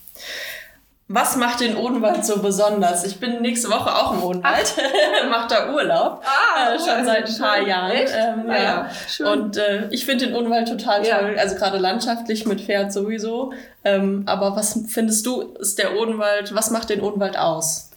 Was 1.06 1.36
macht 1.36 1.60
den 1.60 1.76
Odenwald 1.76 2.24
so 2.24 2.40
besonders? 2.40 3.04
Ich 3.04 3.20
bin 3.20 3.42
nächste 3.42 3.68
Woche 3.68 3.94
auch 3.94 4.14
im 4.14 4.22
Odenwald, 4.22 4.74
mache 5.30 5.48
da 5.48 5.74
Urlaub, 5.74 6.24
ah, 6.24 6.72
äh, 6.72 6.78
schon 6.78 7.04
seit 7.04 7.28
ein 7.28 7.38
paar 7.38 7.60
Jahren. 7.60 7.92
Ähm, 7.92 8.48
ja. 8.48 8.62
ja. 8.62 8.90
Schön. 9.06 9.26
Und 9.26 9.56
äh, 9.58 9.88
ich 9.90 10.06
finde 10.06 10.26
den 10.26 10.34
Odenwald 10.34 10.66
total 10.66 11.02
toll, 11.02 11.34
ja. 11.36 11.40
also 11.40 11.56
gerade 11.56 11.76
landschaftlich 11.76 12.46
mit 12.46 12.62
Pferd 12.62 12.90
sowieso. 12.90 13.52
Ähm, 13.84 14.22
aber 14.24 14.56
was 14.56 14.80
findest 14.88 15.26
du, 15.26 15.42
ist 15.42 15.78
der 15.78 15.94
Odenwald, 15.94 16.54
was 16.54 16.70
macht 16.70 16.88
den 16.88 17.02
Odenwald 17.02 17.36
aus? 17.36 17.90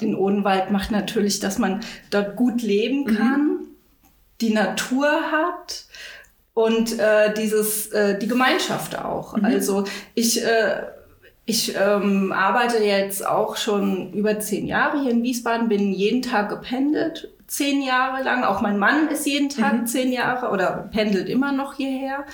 Den 0.00 0.16
Odenwald 0.16 0.72
macht 0.72 0.90
natürlich, 0.90 1.38
dass 1.38 1.58
man 1.58 1.84
dort 2.10 2.34
gut 2.34 2.60
leben 2.60 3.04
mhm. 3.04 3.16
kann, 3.16 3.40
mhm. 3.40 3.66
die 4.40 4.52
Natur 4.52 5.08
hat 5.30 5.85
und 6.56 6.98
äh, 6.98 7.34
dieses, 7.34 7.88
äh, 7.88 8.18
die 8.18 8.28
Gemeinschaft 8.28 8.98
auch. 8.98 9.36
Mhm. 9.36 9.44
Also 9.44 9.84
ich 10.14 10.42
äh, 10.42 10.84
ich 11.44 11.76
ähm, 11.76 12.32
arbeite 12.32 12.82
jetzt 12.82 13.24
auch 13.24 13.56
schon 13.56 14.14
über 14.14 14.40
zehn 14.40 14.66
Jahre 14.66 15.02
hier 15.02 15.10
in 15.10 15.22
Wiesbaden, 15.22 15.68
bin 15.68 15.92
jeden 15.92 16.22
Tag 16.22 16.48
gependelt, 16.48 17.30
zehn 17.46 17.82
Jahre 17.82 18.24
lang. 18.24 18.42
Auch 18.42 18.62
mein 18.62 18.78
Mann 18.78 19.08
ist 19.08 19.26
jeden 19.26 19.50
Tag 19.50 19.82
mhm. 19.82 19.86
zehn 19.86 20.10
Jahre 20.10 20.48
oder 20.48 20.88
pendelt 20.90 21.28
immer 21.28 21.52
noch 21.52 21.74
hierher. 21.74 22.24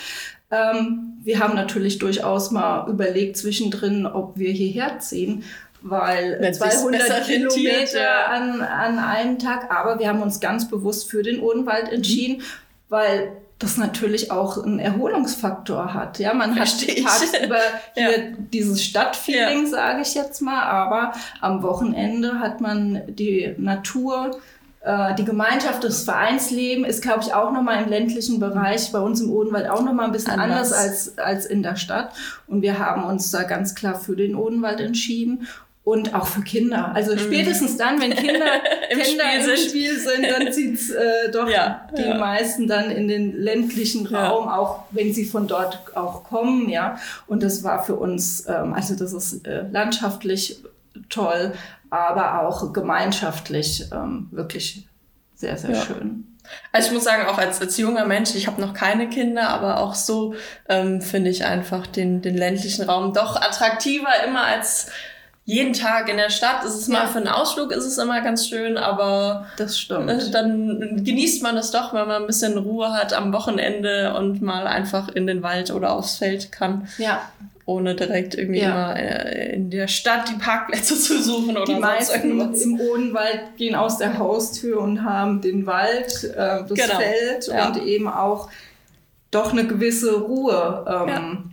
Ähm, 0.52 1.18
wir 1.24 1.40
haben 1.40 1.56
natürlich 1.56 1.98
durchaus 1.98 2.52
mal 2.52 2.88
überlegt 2.88 3.36
zwischendrin, 3.36 4.06
ob 4.06 4.38
wir 4.38 4.52
hierher 4.52 5.00
ziehen 5.00 5.42
weil 5.84 6.36
Wenn 6.38 6.54
200 6.54 7.24
Kilometer 7.24 8.00
ja. 8.00 8.26
an, 8.26 8.60
an 8.60 9.00
einem 9.00 9.40
Tag, 9.40 9.68
aber 9.74 9.98
wir 9.98 10.06
haben 10.06 10.22
uns 10.22 10.38
ganz 10.38 10.68
bewusst 10.68 11.10
für 11.10 11.24
den 11.24 11.40
Odenwald 11.40 11.90
entschieden, 11.90 12.36
mhm. 12.36 12.42
weil 12.88 13.32
das 13.62 13.76
natürlich 13.76 14.30
auch 14.30 14.62
einen 14.62 14.78
Erholungsfaktor 14.78 15.94
hat. 15.94 16.18
Ja, 16.18 16.34
man 16.34 16.54
Versteh 16.54 17.04
hat 17.04 17.20
tagsüber 17.20 17.58
hier 17.94 18.10
ja. 18.10 18.36
dieses 18.52 18.84
Stadtfeeling, 18.84 19.64
ja. 19.64 19.70
sage 19.70 20.02
ich 20.02 20.14
jetzt 20.14 20.40
mal, 20.40 20.62
aber 20.62 21.12
am 21.40 21.62
Wochenende 21.62 22.40
hat 22.40 22.60
man 22.60 23.02
die 23.06 23.54
Natur, 23.58 24.32
äh, 24.80 25.14
die 25.14 25.24
Gemeinschaft, 25.24 25.84
das 25.84 26.04
Vereinsleben 26.04 26.84
ist, 26.84 27.02
glaube 27.02 27.20
ich, 27.22 27.34
auch 27.34 27.52
nochmal 27.52 27.82
im 27.82 27.88
ländlichen 27.88 28.40
Bereich 28.40 28.90
bei 28.92 28.98
uns 28.98 29.20
im 29.20 29.30
Odenwald 29.30 29.68
auch 29.70 29.82
nochmal 29.82 30.06
ein 30.06 30.12
bisschen 30.12 30.38
anders. 30.38 30.72
anders 30.72 31.16
als, 31.16 31.18
als 31.18 31.46
in 31.46 31.62
der 31.62 31.76
Stadt. 31.76 32.12
Und 32.46 32.62
wir 32.62 32.78
haben 32.78 33.04
uns 33.04 33.30
da 33.30 33.44
ganz 33.44 33.74
klar 33.74 33.94
für 33.94 34.16
den 34.16 34.34
Odenwald 34.34 34.80
entschieden 34.80 35.46
und 35.84 36.14
auch 36.14 36.26
für 36.26 36.42
Kinder. 36.42 36.92
Also 36.94 37.14
mhm. 37.14 37.18
spätestens 37.18 37.76
dann, 37.76 38.00
wenn 38.00 38.14
Kinder, 38.14 38.46
Im, 38.90 39.00
Kinder 39.00 39.24
Spiel, 39.24 39.40
im 39.40 39.56
sind. 39.56 39.68
Spiel 39.68 39.98
sind, 39.98 40.30
dann 40.30 40.52
zieht's 40.52 40.90
äh, 40.90 41.30
doch 41.32 41.48
ja, 41.48 41.88
die 41.96 42.02
ja. 42.02 42.18
meisten 42.18 42.68
dann 42.68 42.90
in 42.90 43.08
den 43.08 43.36
ländlichen 43.36 44.06
Raum, 44.06 44.46
ja. 44.46 44.56
auch 44.56 44.84
wenn 44.90 45.12
sie 45.12 45.24
von 45.24 45.48
dort 45.48 45.80
auch 45.96 46.24
kommen, 46.24 46.68
ja. 46.68 46.98
Und 47.26 47.42
das 47.42 47.64
war 47.64 47.82
für 47.82 47.96
uns, 47.96 48.46
ähm, 48.46 48.74
also 48.74 48.94
das 48.94 49.12
ist 49.12 49.46
äh, 49.46 49.64
landschaftlich 49.70 50.62
toll, 51.08 51.52
aber 51.90 52.46
auch 52.46 52.72
gemeinschaftlich 52.72 53.86
ähm, 53.92 54.28
wirklich 54.30 54.86
sehr, 55.34 55.56
sehr 55.56 55.74
schön. 55.74 56.28
Also 56.70 56.88
ich 56.88 56.94
muss 56.94 57.04
sagen, 57.04 57.26
auch 57.26 57.38
als, 57.38 57.60
als 57.60 57.76
junger 57.76 58.04
Mensch, 58.04 58.34
ich 58.34 58.46
habe 58.46 58.60
noch 58.60 58.74
keine 58.74 59.08
Kinder, 59.08 59.48
aber 59.48 59.80
auch 59.80 59.94
so 59.94 60.34
ähm, 60.68 61.00
finde 61.00 61.30
ich 61.30 61.44
einfach 61.44 61.86
den, 61.86 62.22
den 62.22 62.36
ländlichen 62.36 62.84
Raum 62.84 63.12
doch 63.12 63.36
attraktiver 63.36 64.24
immer 64.26 64.44
als 64.44 64.90
jeden 65.44 65.72
Tag 65.72 66.08
in 66.08 66.16
der 66.16 66.30
Stadt 66.30 66.64
ist 66.64 66.74
es 66.74 66.86
mal 66.86 67.08
für 67.08 67.18
einen 67.18 67.26
Ausflug 67.26 67.72
ist 67.72 67.84
es 67.84 67.98
immer 67.98 68.20
ganz 68.20 68.46
schön, 68.46 68.78
aber 68.78 69.46
das 69.56 69.76
stimmt. 69.76 70.08
Äh, 70.08 70.30
dann 70.30 71.02
genießt 71.04 71.42
man 71.42 71.56
es 71.56 71.72
doch, 71.72 71.92
wenn 71.92 72.06
man 72.06 72.22
ein 72.22 72.26
bisschen 72.28 72.56
Ruhe 72.58 72.92
hat 72.92 73.12
am 73.12 73.32
Wochenende 73.32 74.14
und 74.14 74.40
mal 74.40 74.68
einfach 74.68 75.08
in 75.08 75.26
den 75.26 75.42
Wald 75.42 75.72
oder 75.72 75.92
aufs 75.92 76.16
Feld 76.16 76.52
kann. 76.52 76.86
Ja. 76.96 77.28
Ohne 77.66 77.96
direkt 77.96 78.36
irgendwie 78.36 78.60
ja. 78.60 78.92
immer 78.92 78.96
äh, 78.96 79.54
in 79.54 79.70
der 79.70 79.88
Stadt 79.88 80.28
die 80.28 80.38
Parkplätze 80.38 80.94
zu 80.98 81.20
suchen 81.20 81.56
oder 81.56 81.64
die 81.64 81.80
meisten 81.80 82.30
irgendwas. 82.30 82.62
im 82.62 82.80
Odenwald 82.80 83.56
gehen 83.56 83.74
aus 83.74 83.98
der 83.98 84.18
Haustür 84.18 84.80
und 84.80 85.02
haben 85.02 85.40
den 85.40 85.66
Wald, 85.66 86.22
äh, 86.22 86.36
das 86.36 86.68
genau. 86.68 87.00
Feld 87.00 87.48
ja. 87.48 87.66
und 87.66 87.82
eben 87.82 88.06
auch 88.06 88.48
doch 89.32 89.50
eine 89.50 89.66
gewisse 89.66 90.20
Ruhe. 90.20 90.84
Ähm, 90.86 91.08
ja 91.08 91.51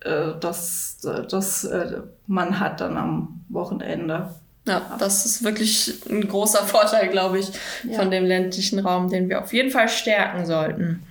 äh, 0.00 0.32
das, 0.40 0.98
das 1.28 1.64
äh, 1.64 2.00
man 2.26 2.60
hat 2.60 2.80
dann 2.80 2.96
am 2.96 3.44
Wochenende. 3.48 4.34
Ja, 4.66 4.96
das 4.98 5.24
ist 5.24 5.42
wirklich 5.42 6.00
ein 6.08 6.28
großer 6.28 6.64
Vorteil, 6.64 7.08
glaube 7.08 7.38
ich, 7.38 7.50
ja. 7.84 7.98
von 7.98 8.10
dem 8.10 8.24
ländlichen 8.24 8.78
Raum, 8.78 9.08
den 9.08 9.28
wir 9.28 9.42
auf 9.42 9.52
jeden 9.52 9.70
Fall 9.70 9.88
stärken 9.88 10.46
sollten. 10.46 11.02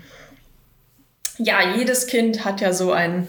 Ja, 1.38 1.76
jedes 1.76 2.08
Kind 2.08 2.46
hat 2.46 2.62
ja 2.62 2.74
so 2.74 2.92
einen 2.92 3.28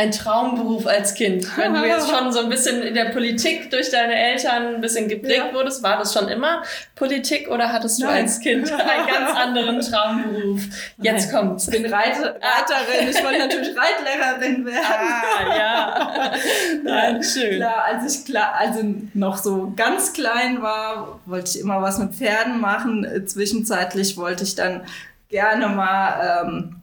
ein 0.00 0.12
Traumberuf 0.12 0.86
als 0.86 1.14
Kind? 1.14 1.46
Wenn 1.58 1.74
du 1.74 1.86
jetzt 1.86 2.08
schon 2.16 2.32
so 2.32 2.40
ein 2.40 2.48
bisschen 2.48 2.82
in 2.82 2.94
der 2.94 3.10
Politik 3.10 3.70
durch 3.70 3.90
deine 3.90 4.14
Eltern 4.14 4.76
ein 4.76 4.80
bisschen 4.80 5.08
geprägt 5.08 5.44
ja. 5.48 5.54
wurdest, 5.54 5.82
war 5.82 5.98
das 5.98 6.14
schon 6.14 6.28
immer 6.28 6.62
Politik 6.94 7.50
oder 7.50 7.70
hattest 7.70 8.00
du 8.00 8.06
Nein. 8.06 8.22
als 8.22 8.40
Kind 8.40 8.72
einen 8.72 9.06
ganz 9.06 9.36
anderen 9.36 9.80
Traumberuf? 9.80 10.62
Jetzt 11.02 11.30
Nein. 11.30 11.48
kommt's. 11.48 11.68
Ich 11.68 11.82
bin 11.82 11.92
Reiter, 11.92 12.34
Reiterin. 12.34 13.10
Ich 13.10 13.22
wollte 13.22 13.38
natürlich 13.40 13.76
Reitlehrerin 13.76 14.64
werden. 14.64 14.80
Ah, 14.80 15.58
ja. 15.58 16.32
Nein, 16.82 17.22
schön. 17.22 17.56
Klar, 17.56 17.84
als 17.84 18.14
ich 18.16 18.24
klar, 18.24 18.54
also 18.58 18.80
noch 19.12 19.36
so 19.36 19.70
ganz 19.76 20.14
klein 20.14 20.62
war, 20.62 21.20
wollte 21.26 21.50
ich 21.50 21.60
immer 21.60 21.82
was 21.82 21.98
mit 21.98 22.14
Pferden 22.14 22.58
machen. 22.58 23.06
Zwischenzeitlich 23.26 24.16
wollte 24.16 24.44
ich 24.44 24.54
dann 24.54 24.82
gerne 25.28 25.68
mal 25.68 26.44
ähm, 26.46 26.79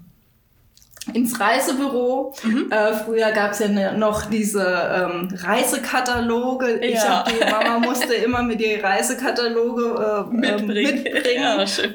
ins 1.13 1.39
Reisebüro. 1.39 2.33
Mhm. 2.43 2.71
Äh, 2.71 2.93
früher 2.93 3.31
gab 3.31 3.51
es 3.51 3.59
ja 3.59 3.67
ne, 3.67 3.97
noch 3.97 4.25
diese 4.25 4.61
ähm, 4.63 5.29
Reisekataloge. 5.35 6.79
Ich 6.79 6.95
Ja. 6.95 7.19
hab, 7.19 7.29
die 7.29 7.39
Mama 7.49 7.79
musste 7.79 8.13
immer 8.13 8.43
mit 8.43 8.59
die 8.59 8.75
Reisekataloge 8.75 10.27
äh, 10.31 10.33
Mitbringen. 10.33 10.67
mitbringen. 10.67 11.03
mitbringen. 11.03 11.43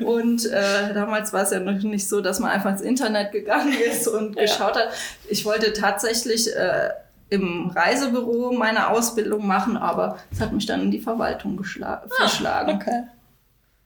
Ja. 0.01 0.07
Und 0.07 0.47
äh, 0.47 0.95
damals 0.95 1.33
war 1.33 1.43
es 1.43 1.51
ja 1.51 1.61
noch 1.61 1.81
nicht 1.83 2.09
so, 2.09 2.21
dass 2.21 2.41
man 2.41 2.51
einfach 2.51 2.71
ins 2.71 2.81
Internet 2.83 3.33
gegangen 3.33 3.75
ist 3.91 4.09
und 4.09 4.37
Ja. 4.37 4.43
geschaut 4.43 4.77
hat. 4.77 4.89
Ich 5.29 5.45
wollte 5.45 5.73
tatsächlich 5.73 6.55
äh, 6.55 6.91
im 7.31 7.71
Reisebüro 7.75 8.53
meine 8.53 8.89
Ausbildung 8.91 9.47
machen, 9.47 9.77
aber 9.77 10.19
es 10.31 10.41
hat 10.41 10.53
mich 10.53 10.67
dann 10.67 10.83
in 10.83 10.91
die 10.91 11.01
Verwaltung 11.01 11.63
verschlagen. 11.65 12.75
Okay. 12.81 13.03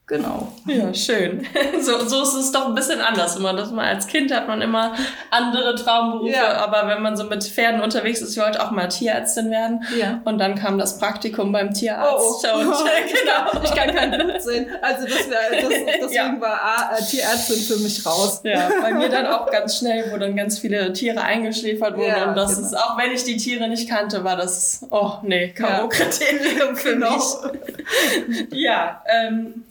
Genau. 0.08 0.52
Ja, 0.66 0.94
schön. 0.94 1.44
So, 1.80 1.98
so 2.06 2.22
ist 2.22 2.34
es 2.34 2.52
doch 2.52 2.66
ein 2.68 2.74
bisschen 2.74 3.00
anders 3.00 3.36
immer. 3.36 3.52
Dass 3.52 3.70
man 3.70 3.84
als 3.84 4.06
Kind 4.06 4.32
hat 4.32 4.46
man 4.48 4.62
immer 4.62 4.94
andere 5.30 5.74
Traumberufe, 5.74 6.32
Ja. 6.32 6.56
aber 6.64 6.86
wenn 6.88 7.02
man 7.02 7.16
so 7.16 7.24
mit 7.24 7.42
Pferden 7.44 7.80
unterwegs 7.80 8.20
ist, 8.20 8.36
ich 8.36 8.42
wollte 8.42 8.64
auch 8.64 8.70
mal 8.70 8.86
Tierärztin 8.88 9.50
werden. 9.50 9.84
Ja. 9.98 10.20
Und 10.24 10.38
dann 10.38 10.54
kam 10.54 10.78
das 10.78 10.98
Praktikum 10.98 11.50
beim 11.52 11.72
Tierarzt. 11.74 12.44
Oh, 12.44 12.48
oh. 12.54 12.58
Und, 12.58 12.66
genau. 12.72 13.62
Ich 13.64 13.70
kann 13.74 13.94
kein 13.94 14.10
Blut 14.12 14.40
sehen. 14.42 14.68
Also 14.80 15.06
das 15.06 15.28
wär, 15.28 15.60
das, 15.60 15.68
deswegen 16.00 16.12
Ja. 16.12 16.40
war 16.40 16.60
A, 16.62 16.96
äh, 16.96 17.02
Tierärztin 17.02 17.56
für 17.76 17.82
mich 17.82 18.04
raus. 18.06 18.40
Ja, 18.44 18.68
bei 18.80 18.92
mir 18.94 19.08
dann 19.08 19.26
auch 19.26 19.50
ganz 19.50 19.78
schnell, 19.78 20.10
wo 20.12 20.16
dann 20.18 20.36
ganz 20.36 20.58
viele 20.60 20.92
Tiere 20.92 21.20
eingeschläfert 21.20 21.96
wurden. 21.96 22.08
Ja, 22.08 22.28
und 22.28 22.36
das 22.36 22.54
genau. 22.56 22.66
ist, 22.68 22.74
auch 22.78 22.96
wenn 22.98 23.10
ich 23.12 23.24
die 23.24 23.36
Tiere 23.36 23.68
nicht 23.68 23.88
kannte, 23.88 24.22
war 24.24 24.36
das, 24.36 24.86
oh 24.90 25.14
nee. 25.22 25.48
K.O.-Kriterium 25.52 26.74
für 26.76 26.92
Genau. 26.94 27.16
mich. 27.16 28.46
Ja, 28.52 29.02
ähm, 29.06 29.64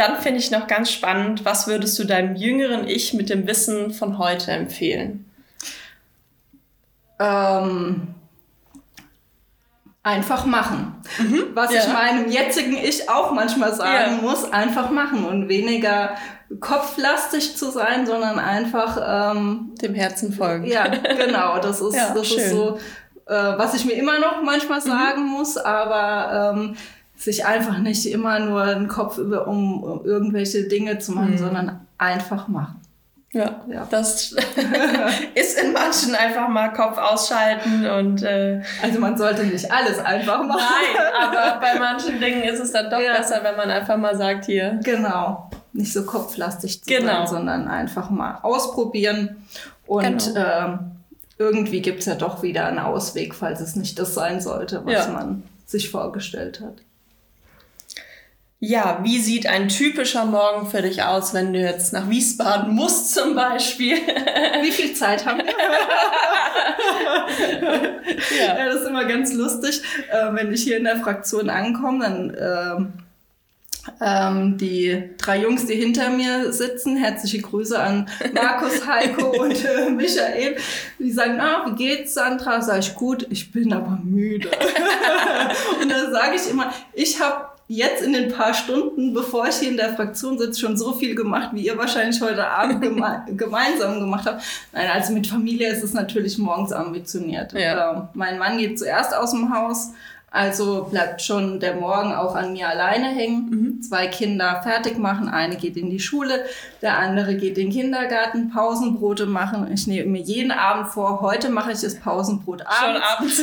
dann 0.00 0.16
finde 0.20 0.40
ich 0.40 0.50
noch 0.50 0.66
ganz 0.66 0.90
spannend, 0.90 1.44
was 1.44 1.66
würdest 1.68 1.98
du 1.98 2.04
deinem 2.04 2.34
jüngeren 2.34 2.88
Ich 2.88 3.14
mit 3.14 3.30
dem 3.30 3.46
Wissen 3.46 3.92
von 3.92 4.18
heute 4.18 4.50
empfehlen? 4.52 5.26
Ähm, 7.18 8.14
einfach 10.02 10.46
machen. 10.46 10.94
Was 11.54 11.70
ich 11.72 11.84
Ja. 11.84 11.92
meinem 11.92 12.30
jetzigen 12.30 12.76
Ich 12.78 13.08
auch 13.10 13.32
manchmal 13.32 13.74
sagen 13.74 14.16
Ja. 14.16 14.22
muss, 14.22 14.50
einfach 14.50 14.90
machen 14.90 15.24
und 15.26 15.48
weniger 15.48 16.14
kopflastig 16.60 17.56
zu 17.56 17.70
sein, 17.70 18.06
sondern 18.06 18.38
einfach, 18.38 19.32
ähm, 19.36 19.72
Dem 19.82 19.94
Herzen 19.94 20.32
folgen. 20.32 20.66
ja, 20.66 20.86
genau, 20.88 21.58
das 21.58 21.80
ist, 21.82 21.94
Ja, 21.94 22.14
das 22.14 22.26
schön. 22.26 22.38
ist 22.38 22.50
so, 22.50 22.78
äh, 23.26 23.34
was 23.58 23.74
ich 23.74 23.84
mir 23.84 23.92
immer 23.92 24.18
noch 24.18 24.42
manchmal 24.42 24.80
sagen 24.80 25.26
muss, 25.26 25.56
aber 25.58 26.54
ähm, 26.56 26.76
sich 27.20 27.44
einfach 27.44 27.78
nicht 27.78 28.06
immer 28.06 28.38
nur 28.40 28.64
den 28.66 28.88
Kopf 28.88 29.18
über, 29.18 29.46
um, 29.46 29.82
um 29.82 30.04
irgendwelche 30.04 30.64
Dinge 30.68 30.98
zu 30.98 31.12
machen, 31.12 31.36
sondern 31.36 31.86
einfach 31.98 32.48
machen. 32.48 32.76
Ja, 33.32 33.60
Ja. 33.68 33.86
das 33.88 34.32
ist 35.34 35.60
in 35.62 35.72
manchen 35.72 36.14
einfach 36.16 36.48
mal 36.48 36.72
Kopf 36.72 36.98
ausschalten 36.98 37.86
und 37.86 38.22
äh, 38.24 38.60
Also 38.82 38.98
man 38.98 39.16
sollte 39.16 39.44
nicht 39.44 39.70
alles 39.70 39.98
einfach 40.00 40.42
machen. 40.44 40.60
nein, 40.60 41.04
aber 41.28 41.60
bei 41.60 41.78
manchen 41.78 42.18
Dingen 42.20 42.42
ist 42.42 42.58
es 42.58 42.72
dann 42.72 42.90
doch 42.90 42.98
Ja. 43.00 43.18
besser, 43.18 43.40
wenn 43.44 43.56
man 43.56 43.70
einfach 43.70 43.96
mal 43.98 44.16
sagt, 44.16 44.46
hier, 44.46 44.80
Genau. 44.82 45.48
Nicht 45.72 45.92
so 45.92 46.04
kopflastig 46.04 46.82
zu 46.82 46.90
Genau. 46.92 47.12
sein, 47.18 47.26
sondern 47.28 47.68
einfach 47.68 48.10
mal 48.10 48.38
ausprobieren. 48.42 49.46
Und 49.86 50.34
Genau. 50.34 50.40
ähm, 50.64 50.78
irgendwie 51.38 51.82
gibt 51.82 52.00
es 52.00 52.06
ja 52.06 52.16
doch 52.16 52.42
wieder 52.42 52.66
einen 52.66 52.80
Ausweg, 52.80 53.34
falls 53.36 53.60
es 53.60 53.76
nicht 53.76 53.96
das 54.00 54.14
sein 54.14 54.40
sollte, 54.40 54.84
was 54.84 55.06
Ja. 55.06 55.12
man 55.12 55.44
sich 55.66 55.88
vorgestellt 55.90 56.60
hat. 56.60 56.78
Ja, 58.62 59.00
wie 59.02 59.18
sieht 59.18 59.46
ein 59.46 59.70
typischer 59.70 60.26
Morgen 60.26 60.68
für 60.68 60.82
dich 60.82 61.02
aus, 61.02 61.32
wenn 61.32 61.54
du 61.54 61.58
jetzt 61.58 61.94
nach 61.94 62.10
Wiesbaden 62.10 62.74
musst 62.74 63.14
zum 63.14 63.34
Beispiel? 63.34 63.96
Wie 64.62 64.70
viel 64.70 64.92
Zeit 64.92 65.24
haben 65.24 65.38
wir? 65.38 65.46
ja. 68.38 68.58
Ja, 68.58 68.66
das 68.66 68.82
ist 68.82 68.88
immer 68.88 69.06
ganz 69.06 69.32
lustig, 69.32 69.80
äh, 70.10 70.34
wenn 70.34 70.52
ich 70.52 70.62
hier 70.62 70.76
in 70.76 70.84
der 70.84 70.98
Fraktion 70.98 71.48
ankomme, 71.48 72.04
dann 72.04 72.36
ähm, 72.38 72.92
ähm, 73.98 74.58
die 74.58 75.08
drei 75.16 75.38
Jungs, 75.38 75.64
die 75.64 75.74
hinter 75.74 76.10
mir 76.10 76.52
sitzen, 76.52 76.98
herzliche 76.98 77.40
Grüße 77.40 77.78
an 77.78 78.10
Markus, 78.34 78.86
Heiko 78.86 79.30
und 79.42 79.64
äh, 79.64 79.88
Michael. 79.88 80.58
Die 80.98 81.10
sagen, 81.10 81.40
ah, 81.40 81.64
wie 81.66 81.76
geht's, 81.76 82.12
Sandra? 82.12 82.60
Sag 82.60 82.80
ich, 82.80 82.94
gut, 82.94 83.26
ich 83.30 83.52
bin 83.52 83.72
aber 83.72 83.98
müde. 84.04 84.50
und 85.80 85.90
dann 85.90 86.12
sage 86.12 86.36
ich 86.36 86.50
immer, 86.50 86.70
ich 86.92 87.18
habe 87.20 87.49
jetzt 87.70 88.02
in 88.02 88.12
den 88.12 88.32
paar 88.32 88.52
Stunden, 88.52 89.14
bevor 89.14 89.46
ich 89.46 89.54
hier 89.54 89.70
in 89.70 89.76
der 89.76 89.94
Fraktion 89.94 90.36
sitze, 90.36 90.58
schon 90.58 90.76
so 90.76 90.92
viel 90.92 91.14
gemacht, 91.14 91.50
wie 91.52 91.64
ihr 91.64 91.78
wahrscheinlich 91.78 92.20
heute 92.20 92.44
Abend 92.44 92.82
geme 92.82 93.24
gemeinsam 93.28 94.00
gemacht 94.00 94.26
habt. 94.26 94.42
Nein, 94.72 94.90
also 94.92 95.12
mit 95.12 95.28
Familie 95.28 95.70
ist 95.70 95.84
es 95.84 95.94
natürlich 95.94 96.36
morgens 96.36 96.72
ambitioniert. 96.72 97.52
Ja. 97.52 97.92
Ähm, 97.92 98.08
mein 98.14 98.40
Mann 98.40 98.58
geht 98.58 98.76
zuerst 98.76 99.14
aus 99.14 99.30
dem 99.30 99.54
Haus, 99.54 99.92
also 100.32 100.86
bleibt 100.88 101.22
schon 101.22 101.58
der 101.58 101.74
Morgen 101.74 102.12
auch 102.12 102.36
an 102.36 102.52
mir 102.52 102.68
alleine 102.68 103.08
hängen. 103.08 103.82
Zwei 103.82 104.06
Kinder 104.06 104.60
fertig 104.62 104.96
machen, 104.96 105.28
eine 105.28 105.56
geht 105.56 105.76
in 105.76 105.90
die 105.90 105.98
Schule, 105.98 106.44
der 106.82 106.98
andere 106.98 107.34
geht 107.34 107.58
in 107.58 107.66
den 107.66 107.72
Kindergarten, 107.72 108.48
Pausenbrote 108.50 109.26
machen. 109.26 109.68
Ich 109.72 109.88
nehme 109.88 110.08
mir 110.08 110.20
jeden 110.22 110.52
Abend 110.52 110.86
vor, 110.86 111.20
heute 111.20 111.48
mache 111.50 111.72
ich 111.72 111.80
das 111.80 111.96
Pausenbrot 111.96 112.60
Schon 112.60 112.96
abends. 112.96 113.42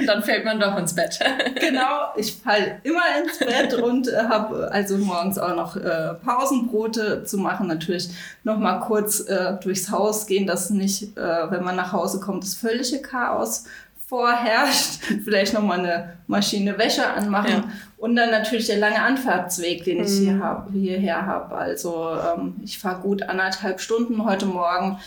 Und 0.00 0.06
dann 0.06 0.22
fällt 0.22 0.44
man 0.44 0.60
doch 0.60 0.76
ins 0.76 0.94
Bett. 0.94 1.18
Genau, 1.58 2.10
ich 2.16 2.34
falle 2.34 2.80
immer 2.82 3.00
ins 3.22 3.38
Bett 3.38 3.72
und 3.74 4.08
äh, 4.08 4.16
habe 4.28 4.70
also 4.70 4.98
morgens 4.98 5.38
auch 5.38 5.56
noch 5.56 5.76
äh, 5.76 6.14
Pausenbrote 6.22 7.24
zu 7.24 7.38
machen. 7.38 7.68
Natürlich 7.68 8.10
noch 8.44 8.58
mal 8.58 8.80
kurz 8.80 9.20
äh, 9.20 9.54
durchs 9.62 9.90
Haus 9.90 10.26
gehen, 10.26 10.46
dass 10.46 10.68
nicht, 10.68 11.16
äh, 11.16 11.50
wenn 11.50 11.64
man 11.64 11.76
nach 11.76 11.92
Hause 11.92 12.20
kommt, 12.20 12.44
das 12.44 12.54
völlige 12.54 13.00
Chaos 13.00 13.64
vorherrscht. 14.10 15.00
Vielleicht 15.24 15.54
noch 15.54 15.62
mal 15.62 15.78
eine 15.78 16.12
Maschine 16.26 16.76
Wäsche 16.76 17.06
anmachen 17.08 17.50
Ja. 17.50 17.64
und 17.96 18.16
dann 18.16 18.30
natürlich 18.30 18.66
der 18.66 18.78
lange 18.78 19.00
Anfahrtsweg, 19.00 19.84
den 19.84 20.04
ich 20.04 20.10
Mhm. 20.20 20.24
hier 20.24 20.38
hab, 20.40 20.70
hierher 20.72 21.24
habe. 21.24 21.54
Also 21.54 22.10
ähm, 22.36 22.56
ich 22.62 22.78
fahre 22.78 23.00
gut 23.00 23.22
anderthalb 23.22 23.80
Stunden 23.80 24.24
heute 24.24 24.44
Morgen. 24.46 24.98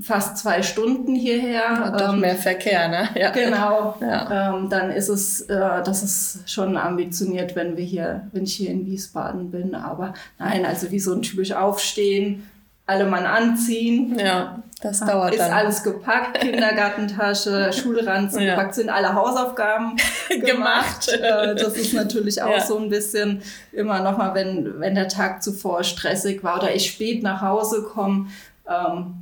Fast 0.00 0.38
zwei 0.38 0.62
Stunden 0.62 1.16
hierher. 1.16 1.92
Doch 1.98 2.12
Ähm, 2.12 2.20
mehr 2.20 2.36
Verkehr, 2.36 2.86
ne? 2.88 3.08
Ja. 3.16 3.30
Genau. 3.30 3.96
Ja. 4.00 4.54
Ähm, 4.54 4.68
dann 4.70 4.90
ist 4.92 5.08
es, 5.08 5.40
äh, 5.42 5.82
das 5.82 6.04
ist 6.04 6.48
schon 6.48 6.76
ambitioniert, 6.76 7.56
wenn 7.56 7.76
wir 7.76 7.84
hier, 7.84 8.28
wenn 8.32 8.44
ich 8.44 8.54
hier 8.54 8.70
in 8.70 8.86
Wiesbaden 8.86 9.50
bin. 9.50 9.74
Aber 9.74 10.14
nein, 10.38 10.64
also 10.64 10.92
wie 10.92 11.00
so 11.00 11.12
ein 11.12 11.22
typisch 11.22 11.50
Aufstehen, 11.52 12.48
alle 12.90 13.06
Mann 13.06 13.24
anziehen. 13.24 14.18
Ja, 14.18 14.62
das 14.82 15.00
dauert 15.00 15.34
ist 15.34 15.40
dann. 15.40 15.52
alles 15.52 15.82
gepackt, 15.82 16.40
Kindergartentasche, 16.40 17.72
Schulranzen 17.82 18.42
Ja. 18.42 18.54
gepackt, 18.54 18.74
sind 18.74 18.90
alle 18.90 19.14
Hausaufgaben 19.14 19.96
gemacht. 20.28 21.06
Gemacht. 21.06 21.08
Äh, 21.08 21.54
das 21.54 21.76
ist 21.76 21.94
natürlich 21.94 22.42
auch 22.42 22.50
Ja. 22.56 22.60
so 22.60 22.78
ein 22.78 22.88
bisschen 22.88 23.42
immer 23.72 24.00
nochmal, 24.00 24.34
wenn, 24.34 24.80
wenn 24.80 24.94
der 24.94 25.08
Tag 25.08 25.42
zuvor 25.42 25.84
stressig 25.84 26.42
war 26.42 26.56
oder 26.58 26.74
ich 26.74 26.90
spät 26.90 27.22
nach 27.22 27.40
Hause 27.42 27.82
komme. 27.82 28.26
Ähm, 28.68 29.14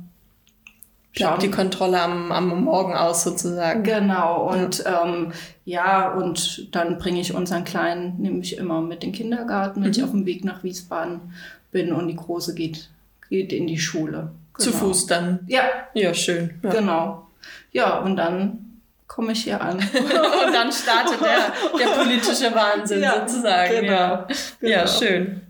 Bleibt 1.15 1.41
die 1.41 1.51
Kontrolle 1.51 1.99
am, 1.99 2.31
am 2.31 2.63
Morgen 2.63 2.93
aus 2.95 3.23
sozusagen. 3.23 3.83
Genau, 3.83 4.49
und 4.53 4.83
ähm, 4.85 5.33
ja, 5.65 6.13
und 6.13 6.73
dann 6.73 6.97
bringe 6.99 7.19
ich 7.19 7.33
unseren 7.33 7.63
Kleinen 7.63 8.15
nämlich 8.19 8.57
immer 8.57 8.79
mit 8.81 9.03
in 9.03 9.09
den 9.11 9.15
Kindergarten, 9.17 9.83
wenn 9.83 9.91
ich 9.91 9.97
Mhm. 9.97 10.03
auf 10.03 10.11
dem 10.11 10.25
Weg 10.25 10.45
nach 10.45 10.63
Wiesbaden 10.63 11.33
bin 11.71 11.91
und 11.93 12.07
die 12.07 12.15
Große 12.15 12.53
geht, 12.53 12.89
geht 13.29 13.53
in 13.53 13.67
die 13.67 13.79
Schule. 13.79 14.31
Zu 14.57 14.71
Genau. 14.71 14.83
Fuß 14.85 15.05
dann. 15.07 15.39
Ja, 15.47 15.63
Ja, 15.93 16.13
schön. 16.13 16.59
Ja. 16.63 16.69
genau. 16.71 17.27
Ja, 17.71 17.99
und 17.99 18.15
dann 18.17 18.81
komme 19.07 19.31
ich 19.31 19.43
hier 19.43 19.61
an. 19.61 19.77
Und 20.47 20.53
dann 20.53 20.71
startet 20.71 21.19
der, 21.21 21.53
der 21.79 21.87
politische 21.93 22.53
Wahnsinn 22.53 23.01
Ja, 23.03 23.27
sozusagen. 23.27 23.81
genau, 23.81 23.91
Ja. 23.91 24.27
ja, 24.61 24.83
genau. 24.85 24.87
schön. 24.99 25.41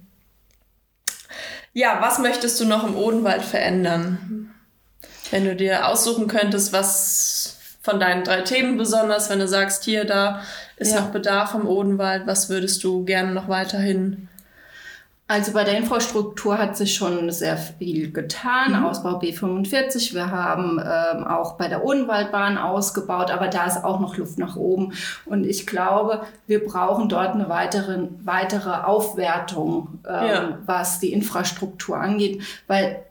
Ja, 1.74 1.98
was 2.02 2.20
möchtest 2.20 2.60
du 2.60 2.66
noch 2.66 2.86
im 2.86 2.96
Odenwald 2.96 3.42
verändern? 3.44 4.52
Wenn 5.32 5.46
du 5.46 5.56
dir 5.56 5.88
aussuchen 5.88 6.28
könntest, 6.28 6.74
was 6.74 7.58
von 7.82 8.00
deinen 8.00 8.24
drei 8.24 8.42
Themen 8.42 8.78
besonders, 8.78 9.30
wenn 9.30 9.40
du 9.40 9.48
sagst, 9.48 9.84
hier, 9.84 10.04
da 10.06 10.42
ist 10.78 10.94
Ja. 10.94 11.02
noch 11.02 11.10
Bedarf 11.12 11.54
im 11.54 11.68
Odenwald, 11.68 12.26
was 12.28 12.50
würdest 12.50 12.84
du 12.84 13.06
gerne 13.06 13.32
noch 13.34 13.48
weiterhin? 13.48 14.28
Also 15.30 15.54
bei 15.54 15.64
der 15.64 15.78
Infrastruktur 15.78 16.58
hat 16.58 16.76
sich 16.76 16.96
schon 16.96 17.30
sehr 17.30 17.56
viel 17.56 18.12
getan. 18.12 18.72
Mhm. 18.80 18.86
Ausbau 18.86 19.20
B45. 19.20 20.16
Wir 20.16 20.32
haben 20.32 20.80
ähm, 20.80 21.24
auch 21.24 21.54
bei 21.56 21.68
der 21.68 21.86
Odenwaldbahn 21.86 22.58
ausgebaut, 22.58 23.30
aber 23.30 23.48
da 23.48 23.66
ist 23.66 23.84
auch 23.84 24.00
noch 24.00 24.18
Luft 24.18 24.40
nach 24.40 24.56
oben. 24.56 24.94
Und 25.28 25.46
ich 25.46 25.68
glaube, 25.68 26.22
wir 26.48 26.66
brauchen 26.66 27.10
dort 27.10 27.36
eine 27.36 27.48
weitere, 27.48 28.08
weitere 28.24 28.72
Aufwertung, 28.72 30.00
ähm, 30.08 30.28
Ja. 30.28 30.58
was 30.66 31.00
die 31.00 31.14
Infrastruktur 31.14 31.98
angeht, 31.98 32.42
weil 32.66 33.04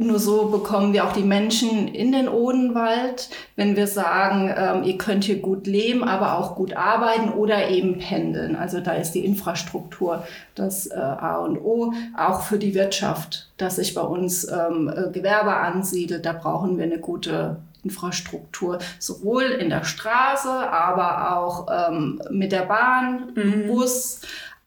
nur 0.00 0.20
so 0.20 0.46
bekommen 0.46 0.92
wir 0.92 1.04
auch 1.04 1.12
die 1.12 1.24
Menschen 1.24 1.88
in 1.88 2.12
den 2.12 2.28
Odenwald, 2.28 3.30
wenn 3.56 3.74
wir 3.74 3.88
sagen, 3.88 4.54
ähm, 4.56 4.84
ihr 4.84 4.96
könnt 4.96 5.24
hier 5.24 5.40
gut 5.40 5.66
leben, 5.66 6.04
aber 6.04 6.38
auch 6.38 6.54
gut 6.54 6.76
arbeiten 6.76 7.30
oder 7.30 7.68
eben 7.68 7.98
pendeln. 7.98 8.54
Also 8.54 8.78
da 8.78 8.92
ist 8.92 9.12
die 9.12 9.24
Infrastruktur 9.24 10.22
das 10.54 10.86
äh, 10.86 10.94
A 10.94 11.38
und 11.38 11.58
O, 11.58 11.92
auch 12.16 12.42
für 12.42 12.58
die 12.58 12.76
Wirtschaft, 12.76 13.50
dass 13.56 13.76
sich 13.76 13.92
bei 13.92 14.02
uns 14.02 14.48
ähm, 14.48 14.88
äh, 14.88 15.10
Gewerbe 15.10 15.54
ansiedelt. 15.54 16.24
Da 16.24 16.32
brauchen 16.32 16.78
wir 16.78 16.84
eine 16.84 17.00
gute 17.00 17.56
Infrastruktur, 17.82 18.78
sowohl 19.00 19.44
in 19.44 19.68
der 19.68 19.82
Straße, 19.82 20.48
aber 20.48 21.36
auch 21.36 21.66
ähm, 21.72 22.22
mit 22.30 22.52
der 22.52 22.66
Bahn, 22.66 23.32
mhm. 23.34 23.66
Bus, 23.66 24.20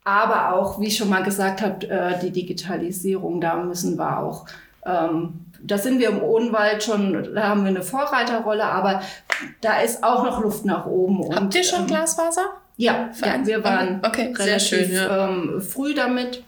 aber 0.03 0.53
auch, 0.55 0.77
wie 0.81 0.87
ich 0.87 0.97
schon 0.97 1.09
mal 1.09 1.23
gesagt 1.23 1.61
habe, 1.61 1.87
äh, 1.89 2.19
die 2.19 2.31
Digitalisierung, 2.31 3.39
da 3.39 3.55
müssen 3.55 3.97
wir 3.97 4.19
auch 4.19 4.45
ähm, 4.85 5.45
da 5.63 5.77
sind 5.77 5.99
wir 5.99 6.09
im 6.09 6.21
Odenwald 6.21 6.83
schon, 6.83 7.35
da 7.35 7.49
haben 7.49 7.63
wir 7.63 7.69
eine 7.69 7.83
Vorreiterrolle, 7.83 8.63
aber 8.63 9.01
da 9.61 9.79
ist 9.79 10.03
auch 10.03 10.23
noch 10.23 10.41
Luft 10.41 10.65
nach 10.65 10.85
oben. 10.85 11.23
Habt 11.29 11.41
und, 11.41 11.55
ihr 11.55 11.63
schon 11.63 11.81
ähm, 11.81 11.87
Glasfaser? 11.87 12.45
Ja, 12.77 13.11
ja, 13.23 13.45
wir 13.45 13.63
waren 13.63 14.01
okay, 14.03 14.33
relativ 14.35 14.67
schön, 14.67 14.91
ja. 14.91 15.29
ähm, 15.29 15.61
früh 15.61 15.93
damit. 15.93 16.43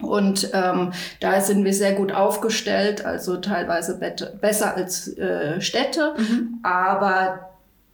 Und 0.00 0.50
ähm, 0.52 0.92
da 1.20 1.40
sind 1.40 1.64
wir 1.64 1.72
sehr 1.72 1.92
gut 1.92 2.12
aufgestellt, 2.12 3.04
also 3.04 3.36
teilweise 3.36 4.00
besser 4.40 4.76
als 4.76 5.16
äh, 5.16 5.60
Städte. 5.60 6.14
Mhm. 6.18 6.58
Aber 6.64 7.50